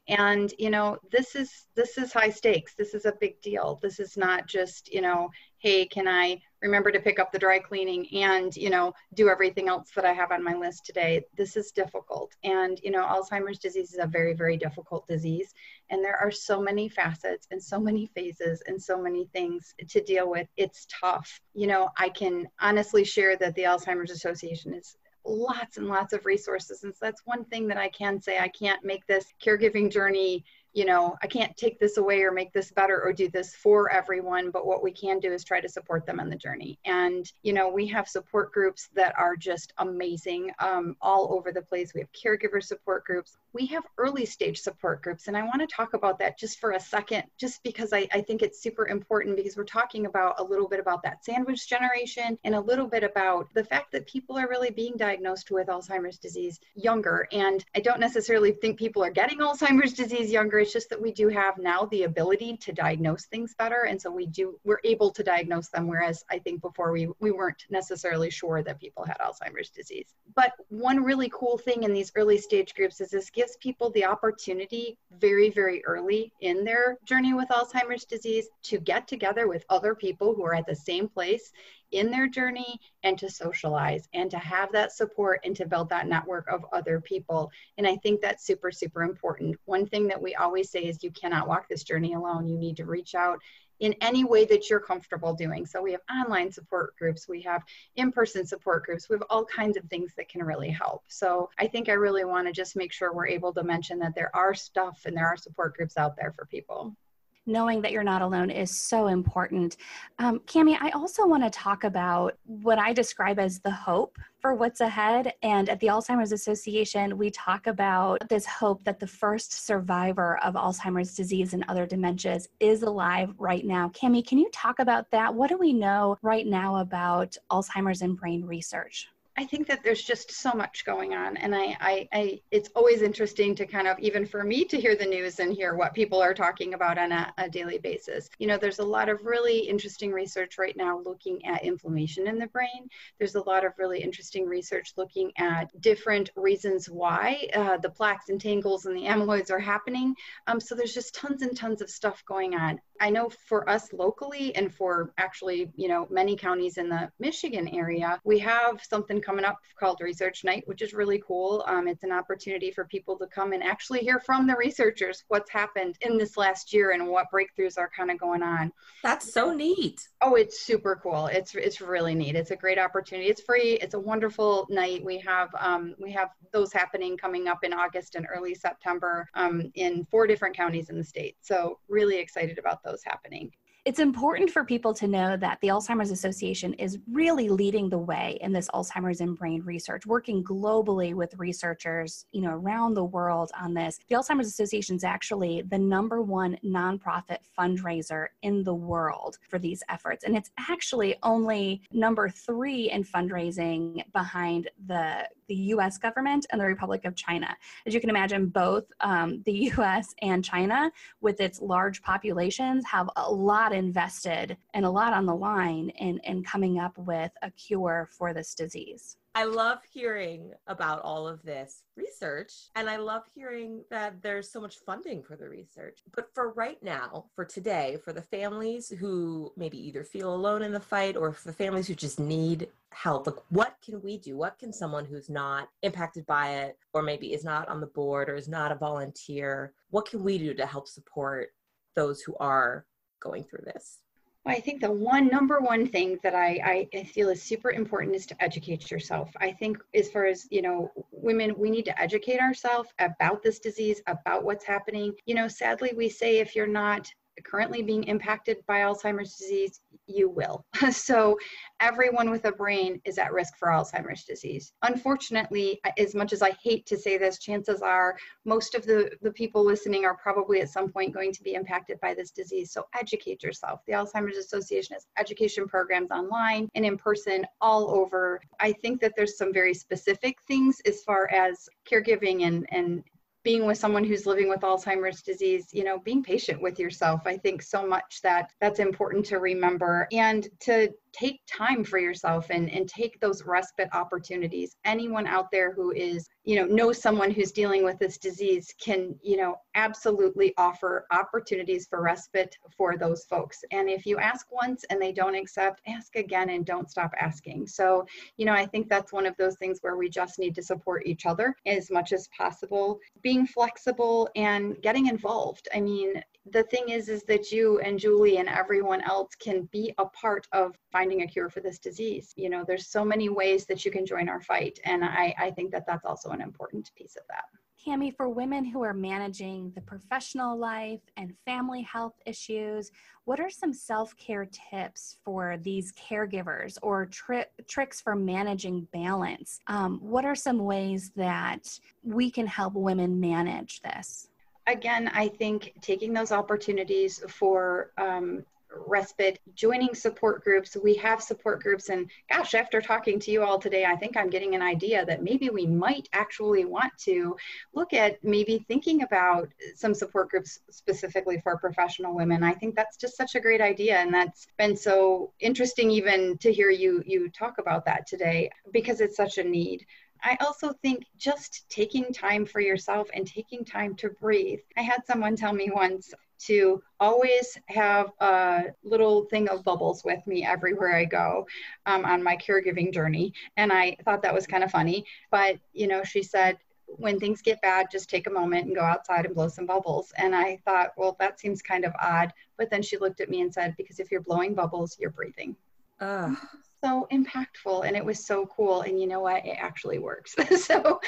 And, 0.09 0.53
you 0.59 0.69
know, 0.69 0.99
this 1.11 1.37
is 1.37 1.67
this 1.75 1.97
is 1.97 2.13
high 2.13 2.29
stakes. 2.29 2.75
This 2.75 2.93
is 2.93 3.07
a 3.07 3.15
big 3.19 3.41
deal. 3.41 3.79
This 3.81 3.99
is 3.99 4.19
not 4.19 4.47
just, 4.47 4.93
you 4.93 5.01
know, 5.01 5.31
hey, 5.65 5.87
can 5.87 6.07
I 6.07 6.43
remember 6.61 6.93
to 6.93 7.01
pick 7.01 7.19
up 7.19 7.33
the 7.33 7.39
dry 7.39 7.59
cleaning 7.59 8.07
and 8.13 8.55
you 8.55 8.69
know 8.69 8.93
do 9.15 9.31
everything 9.31 9.69
else 9.69 9.91
that 9.97 10.05
i 10.05 10.13
have 10.13 10.31
on 10.31 10.45
my 10.45 10.53
list 10.53 10.85
today? 10.85 11.25
This 11.39 11.57
is 11.57 11.73
difficult. 11.73 12.37
And 12.45 12.79
you 12.83 12.91
know 12.91 13.03
alzheimer's 13.03 13.59
disease 13.59 13.95
is 13.95 13.99
a 13.99 14.07
very 14.07 14.35
very 14.35 14.59
difficult 14.59 15.09
disease. 15.09 15.55
And 15.89 16.05
there 16.05 16.19
are 16.19 16.31
so 16.31 16.61
many 16.61 16.91
facets 16.91 17.49
and 17.51 17.63
so 17.63 17.81
many 17.81 18.11
phases 18.15 18.63
and 18.67 18.81
so 18.81 19.01
many 19.01 19.25
things 19.33 19.75
to 19.89 20.03
deal 20.03 20.29
with. 20.29 20.49
It's 20.59 20.87
tough. 21.01 21.41
You 21.55 21.67
know 21.67 21.89
i 21.97 22.11
can 22.11 22.47
honestly 22.61 23.05
share 23.05 23.35
that 23.39 23.55
the 23.55 23.63
alzheimer's 23.63 24.11
association 24.11 24.75
is 24.75 24.99
lots 25.25 25.79
and 25.79 25.89
lots 25.89 26.13
of 26.13 26.27
resources. 26.27 26.85
And 26.85 26.93
so 26.93 26.99
that's 27.01 27.23
one 27.25 27.47
thing 27.47 27.67
that 27.69 27.79
i 27.79 27.89
can 27.89 28.21
say 28.21 28.39
i 28.39 28.49
can't 28.49 28.85
make 28.85 29.07
this 29.07 29.33
caregiving 29.43 29.91
journey 29.91 30.45
you 30.75 30.85
know, 30.85 31.17
I 31.23 31.29
can't 31.29 31.57
take 31.57 31.79
this 31.79 31.99
away 31.99 32.23
or 32.23 32.33
make 32.33 32.53
this 32.53 32.73
better 32.73 33.01
or 33.01 33.13
do 33.13 33.29
this 33.29 33.55
for 33.55 33.91
everyone, 33.93 34.51
but 34.51 34.67
what 34.67 34.83
we 34.83 34.91
can 34.91 35.21
do 35.21 35.33
is 35.33 35.45
try 35.45 35.61
to 35.61 35.69
support 35.69 36.05
them 36.05 36.19
in 36.19 36.29
the 36.29 36.37
journey. 36.37 36.79
And, 36.85 37.31
you 37.43 37.53
know, 37.53 37.69
we 37.69 37.87
have 37.87 38.09
support 38.09 38.53
groups 38.53 38.89
that 38.95 39.15
are 39.17 39.37
just 39.37 39.73
amazing 39.79 40.51
um, 40.59 40.97
all 41.01 41.33
over 41.33 41.53
the 41.53 41.63
place. 41.63 41.95
We 41.95 42.01
have 42.01 42.11
caregiver 42.13 42.63
support 42.63 43.05
groups. 43.05 43.37
We 43.55 43.67
have 43.67 43.85
early 43.99 44.27
stage 44.27 44.61
support 44.61 45.03
groups. 45.03 45.29
And 45.29 45.37
I 45.37 45.43
want 45.43 45.61
to 45.61 45.67
talk 45.69 45.95
about 45.95 46.19
that 46.19 46.37
just 46.37 46.59
for 46.59 46.73
a 46.73 46.81
second, 46.81 47.23
just 47.39 47.63
because 47.63 47.93
I, 47.93 48.09
I 48.13 48.21
think 48.21 48.43
it's 48.43 48.61
super 48.61 48.89
important 48.89 49.37
because 49.37 49.57
we're 49.57 49.65
talking 49.65 50.07
about 50.07 50.41
a 50.41 50.45
little 50.45 50.69
bit 50.69 50.81
about 50.81 51.05
that 51.05 51.25
sandwich 51.25 51.69
generation 51.69 52.37
and 52.43 52.57
a 52.57 52.61
little 52.61 52.89
bit 52.89 53.05
about 53.05 53.49
the 53.55 53.63
fact 53.63 53.93
that 53.93 54.09
people 54.09 54.37
are 54.37 54.49
really 54.49 54.71
being 54.71 54.97
diagnosed 54.97 55.53
with 55.53 55.69
Alzheimer's 55.69 56.19
disease 56.19 56.59
younger. 56.75 57.29
And 57.31 57.65
I 57.77 57.81
don't 57.81 58.01
necessarily 58.01 58.51
think 58.51 58.77
people 58.77 59.05
are 59.05 59.11
getting 59.11 59.39
Alzheimer's 59.39 59.93
disease 59.93 60.33
younger 60.33 60.59
it's 60.59 60.73
just 60.73 60.91
that 60.91 61.01
we 61.01 61.13
do 61.13 61.29
have 61.29 61.59
now 61.59 61.85
the 61.87 62.03
ability 62.03 62.57
to 62.57 62.73
diagnose 62.73 63.27
things 63.27 63.55
better. 63.55 63.85
And 63.85 64.03
so 64.03 64.11
we 64.11 64.27
do, 64.27 64.59
we're 64.65 64.81
able 64.83 65.13
to 65.13 65.23
diagnose 65.23 65.69
them. 65.69 65.87
Whereas 65.87 66.25
I 66.29 66.41
think 66.41 66.61
before 66.61 66.91
we, 66.91 67.09
we 67.21 67.31
weren't 67.31 67.65
necessarily 67.71 68.31
sure 68.31 68.65
that 68.65 68.81
people 68.81 69.05
had 69.05 69.19
Alzheimer's 69.19 69.71
disease. 69.71 70.07
But 70.35 70.53
one 70.71 71.05
really 71.05 71.31
cool 71.33 71.57
thing 71.57 71.85
in 71.85 71.93
these 71.93 72.11
early 72.17 72.39
stage 72.39 72.75
groups 72.75 73.01
is 73.01 73.11
this 73.11 73.31
gives 73.31 73.44
people 73.61 73.91
the 73.91 74.05
opportunity 74.05 74.97
very, 75.19 75.51
very 75.51 75.85
early 75.85 76.33
in 76.41 76.65
their 76.65 76.99
journey 77.05 77.35
with 77.35 77.49
Alzheimer's 77.49 78.05
disease 78.05 78.49
to 78.65 78.79
get 78.79 79.07
together 79.07 79.49
with 79.49 79.65
other 79.69 79.95
people 79.95 80.35
who 80.35 80.45
are 80.45 80.55
at 80.55 80.67
the 80.67 80.75
same 80.75 81.09
place 81.09 81.53
in 81.93 82.11
their 82.11 82.27
journey 82.27 82.81
and 83.05 83.19
to 83.19 83.31
socialize 83.31 84.09
and 84.15 84.31
to 84.31 84.39
have 84.39 84.73
that 84.73 84.93
support 84.93 85.41
and 85.45 85.55
to 85.57 85.67
build 85.67 85.89
that 85.89 86.09
network 86.09 86.47
of 86.51 86.65
other 86.73 87.01
people. 87.01 87.51
And 87.79 87.87
I 87.87 87.97
think 87.97 88.21
that's 88.21 88.45
super, 88.45 88.73
super 88.73 89.03
important. 89.03 89.57
One 89.65 89.87
thing 89.87 90.09
that 90.09 90.21
we 90.21 90.35
always 90.35 90.71
say 90.71 90.85
is 90.85 91.05
you 91.05 91.13
cannot 91.13 91.47
walk 91.47 91.69
this 91.69 91.85
journey 91.85 92.15
alone. 92.15 92.49
You 92.49 92.59
need 92.59 92.77
to 92.79 92.85
reach 92.85 93.15
out 93.15 93.39
in 93.85 93.95
any 94.01 94.25
way 94.25 94.47
that 94.47 94.71
you're 94.71 94.81
comfortable 94.81 95.35
doing. 95.35 95.67
So 95.67 95.83
we 95.83 95.93
have 95.93 96.01
online 96.11 96.51
support 96.51 96.97
groups, 96.97 97.29
we 97.29 97.43
have 97.43 97.63
in-person 97.97 98.47
support 98.47 98.87
groups, 98.87 99.09
we 99.09 99.15
have 99.15 99.25
all 99.29 99.45
kinds 99.45 99.77
of 99.77 99.85
things 99.85 100.13
that 100.17 100.29
can 100.29 100.43
really 100.43 100.71
help. 100.71 101.03
So 101.09 101.51
I 101.59 101.67
think 101.67 101.91
I 101.91 101.93
really 101.93 102.25
want 102.25 102.47
to 102.47 102.53
just 102.53 102.77
make 102.77 102.93
sure 102.93 103.13
we're 103.13 103.27
able 103.27 103.53
to 103.53 103.63
mention 103.63 103.99
that 103.99 104.15
there 104.15 104.35
are 104.35 104.55
stuff 104.55 105.03
and 105.05 105.15
there 105.15 105.27
are 105.27 105.37
support 105.37 105.77
groups 105.77 105.99
out 105.99 106.17
there 106.17 106.33
for 106.33 106.47
people 106.47 106.97
knowing 107.47 107.81
that 107.83 107.93
you're 107.93 108.03
not 108.03 108.23
alone 108.23 108.51
is 108.51 108.71
so 108.71 109.09
important. 109.09 109.77
Um, 110.19 110.41
Cami, 110.41 110.77
I 110.81 110.91
also 110.91 111.27
want 111.27 111.43
to 111.45 111.51
talk 111.51 111.85
about 111.85 112.37
what 112.45 112.79
I 112.79 112.93
describe 112.93 113.39
as 113.39 113.61
the 113.61 113.71
hope 113.71 114.19
for 114.41 114.55
what's 114.55 114.81
ahead. 114.81 115.33
And 115.43 115.69
at 115.69 115.81
the 115.81 115.87
Alzheimer's 115.87 116.33
Association, 116.33 117.17
we 117.17 117.31
talk 117.31 117.67
about 117.67 118.29
this 118.29 118.47
hope 118.47 118.85
that 118.85 119.01
the 119.01 119.07
first 119.07 119.67
survivor 119.67 120.39
of 120.45 120.55
Alzheimer's 120.55 121.15
disease 121.15 121.55
and 121.55 121.65
other 121.69 121.87
dementias 121.87 122.49
is 122.61 122.83
alive 122.83 123.35
right 123.39 123.65
now. 123.65 123.89
Cami, 123.91 124.27
can 124.27 124.39
you 124.39 124.51
talk 124.53 124.79
about 124.79 125.11
that? 125.11 125.35
What 125.35 125.49
do 125.49 125.59
we 125.59 125.73
know 125.73 126.17
right 126.23 126.47
now 126.47 126.77
about 126.77 127.37
Alzheimer's 127.51 128.03
and 128.03 128.17
brain 128.17 128.45
research? 128.45 129.09
I 129.37 129.45
think 129.47 129.67
that 129.67 129.83
there's 129.83 130.03
just 130.03 130.31
so 130.31 130.53
much 130.53 130.85
going 130.85 131.13
on, 131.13 131.37
and 131.37 131.57
I, 131.57 131.77
I, 131.81 132.09
I, 132.13 132.41
it's 132.53 132.69
always 132.77 133.03
interesting 133.03 133.57
to 133.57 133.67
kind 133.67 133.89
of 133.89 133.99
even 133.99 134.27
for 134.27 134.45
me 134.45 134.65
to 134.67 134.81
hear 134.81 134.95
the 134.95 135.05
news 135.05 135.41
and 135.41 135.53
hear 135.53 135.75
what 135.75 135.93
people 135.93 136.23
are 136.23 136.35
talking 136.35 136.75
about 136.75 136.99
on 136.99 137.11
a, 137.11 137.35
a 137.37 137.51
daily 137.51 137.79
basis. 137.79 138.31
You 138.39 138.47
know, 138.47 138.59
there's 138.59 138.79
a 138.79 138.85
lot 138.85 139.09
of 139.09 139.25
really 139.25 139.59
interesting 139.59 140.13
research 140.13 140.57
right 140.57 140.77
now 140.77 141.01
looking 141.05 141.45
at 141.47 141.65
inflammation 141.65 142.29
in 142.29 142.39
the 142.39 142.47
brain. 142.47 142.89
There's 143.19 143.35
a 143.35 143.43
lot 143.43 143.65
of 143.65 143.73
really 143.77 144.01
interesting 144.01 144.47
research 144.47 144.93
looking 144.97 145.33
at 145.37 145.69
different 145.81 146.31
reasons 146.37 146.89
why 146.89 147.49
uh, 147.55 147.79
the 147.79 147.91
plaques 147.91 148.29
and 148.29 148.41
tangles 148.41 148.87
and 148.87 148.97
the 148.97 149.03
amyloids 149.03 149.51
are 149.51 149.59
happening. 149.59 150.15
Um, 150.47 150.61
so 150.61 150.77
there's 150.77 150.95
just 150.95 151.13
tons 151.13 151.43
and 151.43 151.57
tons 151.57 151.83
of 151.83 151.91
stuff 151.91 152.23
going 152.25 152.55
on. 152.55 152.81
I 153.01 153.11
know 153.11 153.31
for 153.49 153.69
us 153.69 153.93
locally 153.93 154.55
and 154.55 154.73
for 154.73 155.13
actually, 155.19 155.73
you 155.75 155.89
know, 155.89 156.07
many 156.09 156.37
counties 156.37 156.79
in 156.79 156.89
the 156.89 157.11
Michigan 157.19 157.69
area, 157.69 158.21
we 158.25 158.39
have 158.39 158.81
something 158.89 159.21
coming 159.25 159.45
up 159.45 159.59
called 159.79 160.01
Research 160.01 160.45
Night, 160.45 160.65
which 160.67 160.83
is 160.83 160.93
really 160.93 161.23
cool. 161.27 161.65
Um, 161.67 161.89
it's 161.89 162.05
an 162.05 162.13
opportunity 162.13 162.71
for 162.71 162.85
people 162.85 163.17
to 163.19 163.27
come 163.27 163.53
and 163.53 163.63
actually 163.63 164.01
hear 164.01 164.21
from 164.21 164.47
the 164.47 164.57
researchers 164.57 165.25
what's 165.29 165.51
happened 165.51 165.97
in 166.01 166.19
this 166.19 166.37
last 166.37 166.73
year 166.73 166.93
and 166.93 167.07
what 167.09 167.27
breakthroughs 167.33 167.79
are 167.79 167.91
kind 167.97 168.11
of 168.11 168.19
going 168.19 168.43
on. 168.43 168.73
That's 169.03 169.33
so 169.33 169.55
neat. 169.55 170.07
Oh, 170.21 170.35
it's 170.35 170.61
super 170.61 170.99
cool. 171.03 171.27
It's 171.27 171.55
it's 171.55 171.81
really 171.81 172.15
neat. 172.15 172.37
It's 172.37 172.51
a 172.51 172.57
great 172.57 172.79
opportunity. 172.79 173.29
It's 173.29 173.43
free. 173.43 173.73
It's 173.75 173.95
a 173.95 174.01
wonderful 174.01 174.67
night. 174.71 175.05
We 175.05 175.19
have 175.19 175.51
um, 175.59 175.95
we 175.99 176.13
have 176.13 176.31
those 176.53 176.73
happening 176.73 177.17
coming 177.17 177.49
up 177.49 177.65
in 177.65 177.73
August 177.73 178.15
and 178.15 178.27
early 178.35 178.55
September 178.55 179.29
um, 179.35 179.71
in 179.75 180.05
four 180.11 180.27
different 180.27 180.57
counties 180.57 180.91
in 180.91 180.99
the 180.99 181.05
state. 181.05 181.37
So 181.41 181.79
really 181.89 182.19
excited 182.19 182.59
about 182.59 182.83
those 182.83 183.03
happening. 183.05 183.51
It's 183.85 183.99
important 183.99 184.49
for 184.49 184.65
people 184.65 184.95
to 184.95 185.07
know 185.07 185.37
that 185.37 185.59
the 185.61 185.69
Alzheimer's 185.69 186.11
Association 186.11 186.73
is 186.75 186.99
really 187.13 187.51
leading 187.51 187.91
the 187.91 187.99
way 187.99 188.39
in 188.41 188.51
this 188.51 188.71
Alzheimer's 188.73 189.21
and 189.21 189.37
brain 189.37 189.61
research, 189.63 190.07
working 190.07 190.43
globally 190.43 191.13
with 191.13 191.35
researchers, 191.37 192.25
you 192.33 192.41
know, 192.41 192.53
around 192.53 192.95
the 192.95 193.05
world 193.05 193.51
on 193.61 193.75
this. 193.75 193.99
The 194.09 194.15
Alzheimer's 194.15 194.47
Association 194.47 194.97
is 194.97 195.05
actually 195.05 195.65
the 195.69 195.77
number 195.77 196.23
one 196.23 196.57
nonprofit 196.65 197.41
fundraiser 197.59 198.29
in 198.41 198.63
the 198.63 198.73
world 198.73 199.37
for 199.51 199.59
these 199.59 199.83
efforts, 199.91 200.25
and 200.25 200.35
it's 200.35 200.51
actually 200.59 201.17
only 201.23 201.83
number 201.93 202.31
three 202.31 202.91
in 202.91 203.05
fundraising 203.05 204.03
behind 204.15 204.71
the 204.87 205.29
the 205.49 205.55
US 205.55 205.99
government 205.99 206.47
and 206.51 206.61
the 206.61 206.67
Republic 206.67 207.05
of 207.05 207.15
China. 207.15 207.57
As 207.87 207.95
you 207.95 208.01
can 208.01 208.11
imagine, 208.11 208.47
both 208.47 208.85
um, 209.01 209.43
the 209.45 209.53
US 209.79 210.15
and 210.23 210.45
China, 210.45 210.91
with 211.21 211.41
its 211.41 211.61
large 211.61 212.03
populations, 212.03 212.85
have 212.87 213.09
a 213.17 213.31
lot 213.31 213.73
invested 213.73 214.57
and 214.75 214.85
a 214.85 214.91
lot 214.91 215.13
on 215.13 215.27
the 215.27 215.35
line 215.35 215.91
in, 215.91 216.19
in 216.25 216.43
coming 216.43 216.79
up 216.79 216.97
with 216.99 217.33
a 217.43 217.51
cure 217.51 218.09
for 218.11 218.33
this 218.33 218.55
disease. 218.55 219.17
I 219.37 219.45
love 219.45 219.81
hearing 219.91 220.53
about 220.69 221.03
all 221.03 221.27
of 221.27 221.43
this 221.43 221.83
research 221.97 222.53
and 222.77 222.89
I 222.89 222.99
love 222.99 223.25
hearing 223.35 223.83
that 223.91 224.23
there's 224.23 224.53
so 224.53 224.61
much 224.61 224.77
funding 224.87 225.25
for 225.25 225.35
the 225.35 225.49
research. 225.49 225.99
But 226.15 226.33
for 226.33 226.53
right 226.53 226.81
now, 226.85 227.27
for 227.35 227.45
today, 227.45 227.99
for 228.05 228.13
the 228.13 228.23
families 228.23 228.91
who 228.91 229.53
maybe 229.57 229.77
either 229.89 230.05
feel 230.05 230.33
alone 230.33 230.63
in 230.63 230.71
the 230.71 230.79
fight 230.79 231.17
or 231.17 231.33
for 231.33 231.49
the 231.49 231.57
families 231.57 231.89
who 231.89 231.97
just 231.97 232.21
need 232.21 232.69
help, 232.93 233.27
like 233.27 233.35
what 233.49 233.75
can 233.85 234.01
we 234.03 234.19
do? 234.19 234.37
What 234.37 234.57
can 234.57 234.73
someone 234.73 235.05
who's 235.05 235.29
not 235.29 235.69
impacted 235.83 236.27
by 236.27 236.51
it 236.51 236.79
or 236.93 237.03
maybe 237.03 237.33
is 237.33 237.43
not 237.43 237.69
on 237.69 237.81
the 237.81 237.89
board 237.89 238.29
or 238.29 238.37
is 238.37 238.49
not 238.49 238.71
a 238.71 238.77
volunteer, 238.77 239.75
what 239.91 240.09
can 240.09 240.23
we 240.23 240.39
do 240.39 240.55
to 240.55 240.65
help 240.65 240.87
support 240.87 241.49
those 241.97 242.21
who 242.21 242.37
are 242.39 242.87
going 243.21 243.43
through 243.43 243.65
this? 243.65 243.99
I 244.47 244.61
think 244.61 244.81
the 244.81 244.91
one 244.91 245.29
number 245.29 245.61
one 245.61 245.87
thing 245.87 246.19
that 246.23 246.35
I, 246.35 246.87
I 246.95 247.05
feel 247.05 247.31
is 247.31 247.43
super 247.43 247.71
important 247.71 248.15
is 248.15 248.27
to 248.27 248.43
educate 248.43 248.91
yourself. 248.91 249.31
I 249.41 249.53
think 249.53 249.79
as 249.95 250.11
far 250.11 250.27
as, 250.27 250.47
you 250.51 250.61
know, 250.61 250.93
women, 251.11 251.55
we 251.57 251.71
need 251.71 251.87
to 251.87 251.99
educate 252.01 252.41
ourselves 252.41 252.91
about 252.99 253.43
this 253.43 253.59
disease, 253.59 254.03
about 254.07 254.45
what's 254.45 254.65
happening. 254.65 255.15
You 255.25 255.35
know, 255.35 255.49
sadly, 255.49 255.93
we 255.97 256.11
say 256.11 256.39
if 256.39 256.55
you're 256.55 256.67
not 256.67 257.11
currently 257.43 257.83
being 257.83 258.05
impacted 258.05 258.59
by 258.67 258.81
Alzheimer's 258.81 259.37
disease, 259.37 259.81
you 260.07 260.29
will. 260.29 260.65
so 260.91 261.39
everyone 261.81 262.31
with 262.31 262.45
a 262.45 262.53
brain 262.53 263.01
is 263.05 263.19
at 263.19 263.33
risk 263.33 263.57
for 263.59 263.69
Alzheimer's 263.69 264.25
disease. 264.25 264.73
Unfortunately, 264.83 265.81
as 265.99 266.15
much 266.15 266.33
as 266.33 266.43
I 266.43 266.53
hate 266.63 266.87
to 266.87 266.97
say 266.97 267.19
this, 267.19 267.39
chances 267.39 267.83
are 267.83 268.17
most 268.45 268.75
of 268.75 268.85
the, 268.85 269.11
the 269.23 269.33
people 269.33 269.65
listening 269.65 270.05
are 270.05 270.17
probably 270.17 270.61
at 270.61 270.71
some 270.71 270.91
point 270.91 271.15
going 271.15 271.33
to 271.33 271.43
be 271.43 271.55
impacted 271.55 272.01
by 272.01 272.15
this 272.15 272.31
disease. 272.31 272.73
So 272.73 272.85
educate 272.99 273.43
yourself. 273.43 273.81
The 273.87 273.95
Alzheimer's 273.95 274.37
Association 274.37 274.95
has 274.95 275.07
education 275.19 275.67
programs 275.67 276.11
online 276.11 276.69
and 276.75 276.85
in 276.85 276.97
person 276.97 277.47
all 277.61 277.91
over. 277.91 278.41
I 278.61 278.73
think 278.73 279.01
that 279.01 279.13
there's 279.17 279.39
some 279.39 279.53
very 279.53 279.75
specific 279.75 280.37
things 280.47 280.81
as 280.87 281.03
far 281.03 281.31
as 281.31 281.69
caregiving 281.91 282.47
and, 282.47 282.67
and 282.71 283.03
being 283.45 283.67
with 283.67 283.79
someone 283.79 284.05
who's 284.05 284.27
living 284.27 284.49
with 284.49 284.61
Alzheimer's 284.61 285.23
disease, 285.23 285.69
you 285.73 285.85
know, 285.85 285.99
being 285.99 286.23
patient 286.23 286.61
with 286.61 286.79
yourself. 286.79 287.21
I 287.27 287.37
think 287.37 287.63
so 287.63 287.87
much 287.87 288.21
that 288.23 288.51
that's 288.61 288.81
important 288.81 289.25
to 289.27 289.39
remember 289.39 290.09
and 290.13 290.49
to 290.61 290.89
take 291.13 291.41
time 291.47 291.85
for 291.85 291.99
yourself 291.99 292.47
and, 292.51 292.69
and 292.71 292.89
take 292.89 293.21
those 293.21 293.45
respite 293.45 293.89
opportunities. 293.93 294.77
Anyone 294.85 295.27
out 295.27 295.51
there 295.53 295.73
who 295.73 295.93
is, 295.93 296.29
you 296.43 296.57
know, 296.57 296.65
knows 296.65 297.01
someone 297.01 297.31
who's 297.31 297.53
dealing 297.53 297.85
with 297.85 297.99
this 297.99 298.19
disease 298.19 298.75
can, 298.83 299.15
you 299.23 299.37
know, 299.37 299.55
absolutely 299.75 300.53
offer 300.57 301.07
opportunities 301.13 301.87
for 301.89 302.03
respite 302.03 302.57
for 302.77 302.97
those 302.97 303.25
folks. 303.27 303.61
And 303.71 303.89
if 303.89 304.07
you 304.07 304.19
ask 304.19 304.47
once 304.51 304.85
and 304.91 305.01
they 305.01 305.13
don't 305.13 305.37
accept, 305.37 305.81
ask 305.87 306.17
again 306.17 306.51
and 306.51 306.67
don't 306.67 306.91
stop 306.91 307.13
asking. 307.21 307.69
So, 307.69 308.05
you 308.37 308.45
know, 308.47 308.53
I 308.53 308.67
think 308.67 308.89
that's 308.89 309.13
one 309.13 309.27
of 309.27 309.37
those 309.37 309.57
things 309.57 309.79
where 309.83 309.97
we 309.97 310.09
just 310.09 310.39
need 310.39 310.55
to 310.57 310.63
support 310.63 311.07
each 311.07 311.27
other 311.27 311.55
as 311.67 311.91
much 311.91 312.13
as 312.13 312.29
possible, 312.37 312.99
being 313.23 313.34
flexible 313.43 314.29
and 314.37 314.81
getting 314.83 315.07
involved. 315.07 315.69
I 315.75 315.81
mean, 315.81 316.23
the 316.51 316.63
thing 316.65 316.91
is 316.91 317.09
is 317.09 317.23
that 317.23 317.51
you 317.51 317.79
and 317.81 317.99
julie 317.99 318.37
and 318.37 318.49
everyone 318.49 319.01
else 319.03 319.35
can 319.35 319.63
be 319.73 319.95
a 319.97 320.05
part 320.07 320.47
of 320.53 320.77
finding 320.93 321.23
a 321.23 321.27
cure 321.27 321.49
for 321.49 321.61
this 321.61 321.79
disease 321.79 322.35
you 322.37 322.51
know 322.51 322.65
there's 322.67 322.89
so 322.89 323.03
many 323.03 323.31
ways 323.31 323.65
that 323.65 323.85
you 323.85 323.91
can 323.91 324.05
join 324.05 324.29
our 324.29 324.43
fight 324.43 324.79
and 324.85 325.03
i, 325.03 325.35
I 325.39 325.51
think 325.53 325.73
that 325.73 325.87
that's 325.87 326.05
also 326.05 326.31
an 326.31 326.43
important 326.43 326.91
piece 326.97 327.17
of 327.17 327.23
that 327.29 327.45
Cami, 327.87 328.17
for 328.17 328.29
women 328.29 328.65
who 328.65 328.83
are 328.83 328.95
managing 328.95 329.73
the 329.75 329.81
professional 329.81 330.57
life 330.57 331.01
and 331.17 331.35
family 331.45 331.83
health 331.83 332.15
issues, 332.25 332.91
what 333.25 333.41
are 333.41 333.51
some 333.51 333.73
self 333.73 334.17
care 334.17 334.47
tips 334.71 335.19
for 335.25 335.57
these 335.59 335.93
caregivers 335.93 336.79
or 336.83 337.07
tri- 337.07 337.47
tricks 337.69 338.01
for 338.01 338.15
managing 338.15 338.87
balance? 338.93 339.61
Um, 339.67 339.99
what 340.01 340.25
are 340.25 340.35
some 340.35 340.59
ways 340.59 341.11
that 341.17 341.79
we 342.03 342.31
can 342.31 342.47
help 342.47 342.75
women 342.75 343.21
manage 343.21 343.83
this? 343.83 344.29
again, 344.67 345.11
I 345.15 345.29
think 345.29 345.75
taking 345.81 346.13
those 346.13 346.33
opportunities 346.33 347.23
for 347.29 347.91
um, 347.99 348.45
respite, 348.87 349.39
joining 349.55 349.95
support 349.95 350.43
groups. 350.45 350.77
We 350.77 350.95
have 350.97 351.23
support 351.23 351.63
groups, 351.63 351.89
and 351.89 352.11
gosh, 352.31 352.55
after 352.55 352.81
talking 352.81 353.19
to 353.21 353.31
you 353.31 353.43
all 353.43 353.59
today, 353.59 353.85
I 353.85 353.97
think 353.97 354.17
I'm 354.17 354.31
getting 354.31 354.55
an 354.55 354.63
idea 354.63 355.05
that 355.07 355.23
maybe 355.23 355.51
we 355.51 355.67
might 355.67 356.09
actually 356.13 356.65
want 356.65 356.93
to 357.01 357.37
look 357.75 357.93
at 357.93 358.23
maybe 358.23 358.65
thinking 358.69 359.03
about 359.03 359.49
some 359.75 359.95
support 359.95 360.31
groups 360.31 360.59
specifically 360.71 361.41
for 361.41 361.59
professional 361.59 362.15
women. 362.15 362.43
I 362.43 362.53
think 362.53 362.75
that's 362.75 362.97
just 362.97 363.17
such 363.17 363.35
a 363.35 363.41
great 363.41 363.61
idea, 363.61 363.99
and 363.99 364.13
that's 364.13 364.47
been 364.59 364.77
so 364.77 365.33
interesting 365.41 365.91
even 365.91 366.39
to 366.39 366.53
hear 366.53 366.71
you 366.71 367.03
you 367.07 367.29
talk 367.31 367.59
about 367.59 367.85
that 367.85 368.07
today 368.07 368.51
because 368.73 369.01
it's 369.01 369.17
such 369.17 369.39
a 369.39 369.45
need. 369.45 369.85
I 370.25 370.39
also 370.41 370.73
think 370.83 371.05
just 371.19 371.69
taking 371.69 372.11
time 372.13 372.47
for 372.47 372.61
yourself 372.61 373.09
and 373.13 373.27
taking 373.27 373.63
time 373.63 373.95
to 373.97 374.09
breathe. 374.09 374.61
I 374.77 374.81
had 374.81 375.05
someone 375.07 375.37
tell 375.37 375.53
me 375.53 375.71
once 375.71 376.15
to 376.41 376.83
always 377.01 377.59
have 377.69 378.11
a 378.21 378.65
little 378.83 379.25
thing 379.27 379.49
of 379.49 379.65
bubbles 379.65 380.05
with 380.05 380.27
me 380.27 380.45
everywhere 380.45 380.95
I 380.95 381.05
go 381.05 381.47
um, 381.87 382.05
on 382.05 382.23
my 382.23 382.37
caregiving 382.37 382.93
journey. 382.93 383.33
And 383.57 383.73
I 383.73 383.97
thought 384.05 384.23
that 384.23 384.35
was 384.35 384.47
kind 384.47 384.65
of 384.65 384.71
funny. 384.71 385.05
But, 385.31 385.59
you 385.73 385.87
know, 385.87 386.03
she 386.05 386.23
said, 386.23 386.59
when 386.87 387.19
things 387.19 387.43
get 387.43 387.61
bad, 387.63 387.87
just 387.91 388.11
take 388.11 388.27
a 388.27 388.31
moment 388.31 388.67
and 388.67 388.77
go 388.77 388.83
outside 388.83 389.27
and 389.27 389.35
blow 389.35 389.49
some 389.49 389.67
bubbles. 389.67 390.13
And 390.17 390.35
I 390.35 390.59
thought, 390.65 390.93
well, 390.97 391.17
that 391.19 391.41
seems 391.41 391.63
kind 391.63 391.85
of 391.85 391.93
odd. 392.01 392.33
But 392.59 392.71
then 392.71 392.83
she 392.83 392.99
looked 392.99 393.21
at 393.21 393.31
me 393.31 393.41
and 393.41 393.53
said, 393.53 393.75
because 393.77 393.99
if 393.99 394.11
you're 394.11 394.21
blowing 394.21 394.55
bubbles, 394.55 394.97
you're 394.99 395.11
breathing. 395.11 395.57
Uh, 396.01 396.35
so 396.83 397.09
impactful 397.11 397.87
and 397.87 397.97
it 397.97 398.05
was 398.05 398.25
so 398.25 398.47
cool. 398.47 398.83
And 398.83 399.01
you 399.01 399.07
know 399.07 399.21
what? 399.21 399.45
It 399.47 399.57
actually 399.59 399.99
works. 399.99 400.35
so 400.65 401.01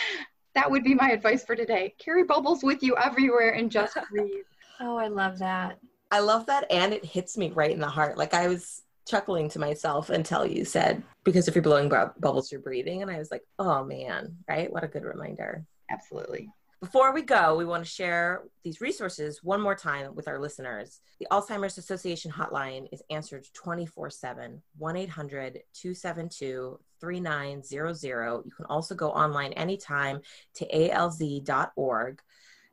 that 0.55 0.71
would 0.71 0.83
be 0.83 0.95
my 0.95 1.11
advice 1.11 1.45
for 1.45 1.55
today. 1.55 1.95
Carry 1.99 2.25
bubbles 2.25 2.63
with 2.63 2.83
you 2.83 2.97
everywhere 2.97 3.51
and 3.51 3.71
just 3.71 3.97
breathe. 4.11 4.45
Oh, 4.81 4.97
I 4.97 5.09
love 5.09 5.39
that. 5.39 5.79
I 6.11 6.21
love 6.21 6.47
that. 6.47 6.67
And 6.71 6.93
it 6.93 7.05
hits 7.05 7.37
me 7.37 7.51
right 7.51 7.71
in 7.71 7.81
the 7.81 7.89
heart. 7.89 8.17
Like 8.17 8.35
I 8.35 8.49
was 8.49 8.83
chuckling 9.07 9.49
to 9.51 9.59
myself 9.59 10.11
until 10.11 10.47
you 10.47 10.65
said, 10.65 11.03
because 11.25 11.49
if 11.49 11.55
you're 11.55 11.63
blowing 11.63 11.89
bu- 11.89 12.11
bubbles, 12.19 12.51
you're 12.51 12.61
breathing. 12.61 13.03
And 13.03 13.11
I 13.11 13.19
was 13.19 13.31
like, 13.31 13.43
oh 13.59 13.85
man, 13.85 14.37
right? 14.49 14.71
What 14.73 14.85
a 14.85 14.89
good 14.89 15.05
reminder. 15.05 15.65
Absolutely. 15.91 16.51
Before 16.81 17.15
we 17.15 17.23
go, 17.23 17.57
we 17.57 17.65
want 17.65 17.85
to 17.85 17.91
share 17.91 18.43
these 18.63 18.83
resources 18.83 19.43
one 19.43 19.63
more 19.63 19.75
time 19.75 20.15
with 20.15 20.29
our 20.29 20.39
listeners. 20.39 21.01
The 21.21 21.27
Alzheimer's 21.33 21.79
Association 21.79 22.31
hotline 22.31 22.87
is 22.93 23.03
answered 23.09 23.47
24 23.55 24.11
7, 24.11 24.63
1 24.77 24.97
800 24.97 25.63
272 25.73 26.79
3900. 27.01 28.43
You 28.45 28.53
can 28.55 28.67
also 28.67 28.95
go 28.95 29.11
online 29.11 29.55
anytime 29.55 30.21
to 30.57 30.67
alz.org 30.69 32.21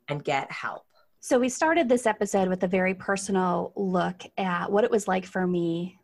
and 0.10 0.24
get 0.24 0.52
help. 0.52 0.84
So, 1.26 1.40
we 1.40 1.48
started 1.48 1.88
this 1.88 2.06
episode 2.06 2.50
with 2.50 2.64
a 2.64 2.68
very 2.68 2.94
personal 2.94 3.72
look 3.78 4.24
at 4.38 4.70
what 4.70 4.84
it 4.84 4.92
was 4.92 5.08
like 5.08 5.26
for 5.26 5.48
me 5.48 5.98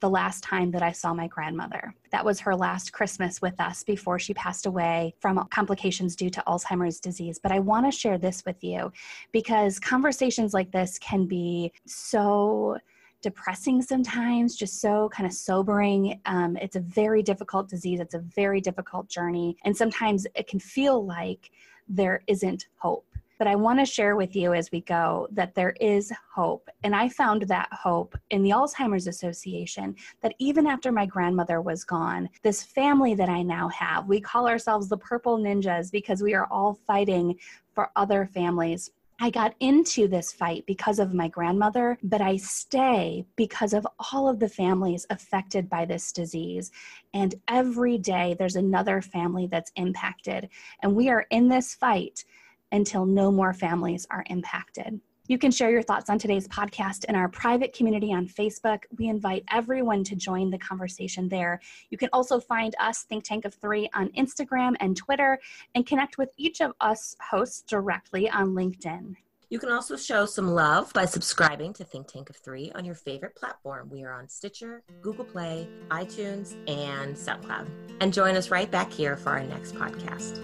the 0.00 0.10
last 0.10 0.44
time 0.44 0.70
that 0.72 0.82
I 0.82 0.92
saw 0.92 1.14
my 1.14 1.28
grandmother. 1.28 1.94
That 2.12 2.26
was 2.26 2.40
her 2.40 2.54
last 2.54 2.92
Christmas 2.92 3.40
with 3.40 3.58
us 3.58 3.82
before 3.82 4.18
she 4.18 4.34
passed 4.34 4.66
away 4.66 5.14
from 5.18 5.42
complications 5.48 6.14
due 6.14 6.28
to 6.28 6.44
Alzheimer's 6.46 7.00
disease. 7.00 7.40
But 7.42 7.52
I 7.52 7.58
want 7.58 7.86
to 7.86 7.90
share 7.90 8.18
this 8.18 8.44
with 8.44 8.62
you 8.62 8.92
because 9.32 9.78
conversations 9.78 10.52
like 10.52 10.70
this 10.72 10.98
can 10.98 11.24
be 11.24 11.72
so 11.86 12.76
depressing 13.22 13.80
sometimes, 13.80 14.56
just 14.56 14.82
so 14.82 15.08
kind 15.08 15.26
of 15.26 15.32
sobering. 15.32 16.20
Um, 16.26 16.54
it's 16.58 16.76
a 16.76 16.80
very 16.80 17.22
difficult 17.22 17.70
disease, 17.70 17.98
it's 17.98 18.12
a 18.12 18.18
very 18.18 18.60
difficult 18.60 19.08
journey. 19.08 19.56
And 19.64 19.74
sometimes 19.74 20.26
it 20.34 20.48
can 20.48 20.60
feel 20.60 21.02
like 21.02 21.50
there 21.88 22.20
isn't 22.26 22.66
hope. 22.76 23.06
But 23.38 23.46
I 23.46 23.54
want 23.54 23.78
to 23.78 23.84
share 23.84 24.16
with 24.16 24.34
you 24.34 24.54
as 24.54 24.70
we 24.70 24.80
go 24.80 25.28
that 25.32 25.54
there 25.54 25.74
is 25.80 26.12
hope. 26.34 26.68
And 26.82 26.94
I 26.94 27.08
found 27.08 27.42
that 27.42 27.68
hope 27.72 28.16
in 28.30 28.42
the 28.42 28.50
Alzheimer's 28.50 29.06
Association 29.06 29.94
that 30.22 30.34
even 30.38 30.66
after 30.66 30.90
my 30.92 31.06
grandmother 31.06 31.60
was 31.60 31.84
gone, 31.84 32.28
this 32.42 32.62
family 32.62 33.14
that 33.14 33.28
I 33.28 33.42
now 33.42 33.68
have, 33.68 34.08
we 34.08 34.20
call 34.20 34.48
ourselves 34.48 34.88
the 34.88 34.98
Purple 34.98 35.38
Ninjas 35.38 35.90
because 35.90 36.22
we 36.22 36.34
are 36.34 36.46
all 36.50 36.78
fighting 36.86 37.38
for 37.74 37.90
other 37.96 38.26
families. 38.32 38.90
I 39.18 39.30
got 39.30 39.54
into 39.60 40.08
this 40.08 40.30
fight 40.30 40.64
because 40.66 40.98
of 40.98 41.14
my 41.14 41.28
grandmother, 41.28 41.98
but 42.02 42.20
I 42.20 42.36
stay 42.36 43.24
because 43.36 43.72
of 43.72 43.86
all 44.12 44.28
of 44.28 44.38
the 44.38 44.48
families 44.48 45.06
affected 45.08 45.70
by 45.70 45.86
this 45.86 46.12
disease. 46.12 46.70
And 47.14 47.34
every 47.48 47.96
day 47.96 48.36
there's 48.38 48.56
another 48.56 49.00
family 49.00 49.46
that's 49.46 49.72
impacted. 49.76 50.50
And 50.82 50.94
we 50.94 51.08
are 51.08 51.26
in 51.30 51.48
this 51.48 51.74
fight 51.74 52.24
until 52.72 53.06
no 53.06 53.30
more 53.30 53.52
families 53.52 54.06
are 54.10 54.24
impacted. 54.28 55.00
You 55.28 55.38
can 55.38 55.50
share 55.50 55.70
your 55.70 55.82
thoughts 55.82 56.08
on 56.08 56.18
today's 56.18 56.46
podcast 56.46 57.04
in 57.06 57.16
our 57.16 57.28
private 57.28 57.72
community 57.72 58.12
on 58.12 58.28
Facebook. 58.28 58.84
We 58.96 59.08
invite 59.08 59.44
everyone 59.50 60.04
to 60.04 60.14
join 60.14 60.50
the 60.50 60.58
conversation 60.58 61.28
there. 61.28 61.60
You 61.90 61.98
can 61.98 62.08
also 62.12 62.38
find 62.38 62.76
us, 62.78 63.02
Think 63.02 63.24
Tank 63.24 63.44
of 63.44 63.54
Three, 63.54 63.88
on 63.92 64.08
Instagram 64.10 64.74
and 64.78 64.96
Twitter, 64.96 65.40
and 65.74 65.84
connect 65.84 66.16
with 66.16 66.30
each 66.36 66.60
of 66.60 66.74
us 66.80 67.16
hosts 67.20 67.62
directly 67.62 68.30
on 68.30 68.54
LinkedIn. 68.54 69.16
You 69.48 69.60
can 69.60 69.70
also 69.70 69.96
show 69.96 70.26
some 70.26 70.48
love 70.48 70.92
by 70.92 71.04
subscribing 71.04 71.72
to 71.74 71.84
Think 71.84 72.08
Tank 72.08 72.30
of 72.30 72.36
Three 72.36 72.70
on 72.74 72.84
your 72.84 72.96
favorite 72.96 73.36
platform. 73.36 73.88
We 73.90 74.02
are 74.04 74.12
on 74.12 74.28
Stitcher, 74.28 74.82
Google 75.02 75.24
Play, 75.24 75.68
iTunes, 75.88 76.54
and 76.68 77.16
SoundCloud. 77.16 77.68
And 78.00 78.12
join 78.12 78.36
us 78.36 78.50
right 78.50 78.70
back 78.70 78.92
here 78.92 79.16
for 79.16 79.30
our 79.30 79.42
next 79.42 79.74
podcast. 79.74 80.40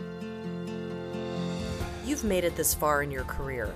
You've 2.12 2.25
made 2.25 2.44
it 2.44 2.57
this 2.57 2.75
far 2.75 3.03
in 3.03 3.11
your 3.11 3.25
career, 3.25 3.72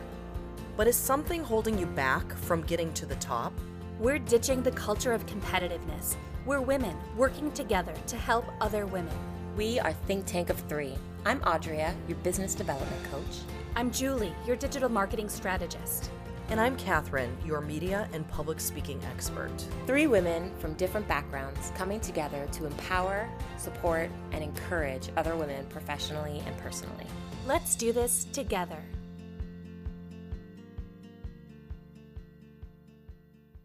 but 0.76 0.86
is 0.86 0.94
something 0.94 1.42
holding 1.42 1.78
you 1.78 1.86
back 1.86 2.36
from 2.36 2.60
getting 2.60 2.92
to 2.92 3.06
the 3.06 3.14
top? 3.14 3.50
We're 3.98 4.18
ditching 4.18 4.62
the 4.62 4.72
culture 4.72 5.14
of 5.14 5.24
competitiveness. 5.24 6.16
We're 6.44 6.60
women 6.60 6.98
working 7.16 7.50
together 7.52 7.94
to 8.08 8.16
help 8.16 8.44
other 8.60 8.84
women. 8.84 9.16
We 9.56 9.80
are 9.80 9.94
Think 9.94 10.26
Tank 10.26 10.50
of 10.50 10.60
Three. 10.68 10.96
I'm 11.24 11.40
Audria, 11.40 11.94
your 12.08 12.18
business 12.18 12.54
development 12.54 13.02
coach. 13.10 13.38
I'm 13.74 13.90
Julie, 13.90 14.34
your 14.46 14.56
digital 14.56 14.90
marketing 14.90 15.30
strategist. 15.30 16.10
And 16.50 16.60
I'm 16.60 16.76
Catherine, 16.76 17.34
your 17.42 17.62
media 17.62 18.06
and 18.12 18.28
public 18.28 18.60
speaking 18.60 19.00
expert. 19.10 19.64
Three 19.86 20.06
women 20.06 20.52
from 20.58 20.74
different 20.74 21.08
backgrounds 21.08 21.72
coming 21.74 22.00
together 22.00 22.46
to 22.52 22.66
empower, 22.66 23.30
support, 23.56 24.10
and 24.32 24.44
encourage 24.44 25.08
other 25.16 25.34
women 25.36 25.64
professionally 25.70 26.42
and 26.46 26.54
personally. 26.58 27.06
Let's 27.46 27.76
do 27.76 27.92
this 27.92 28.24
together. 28.32 28.82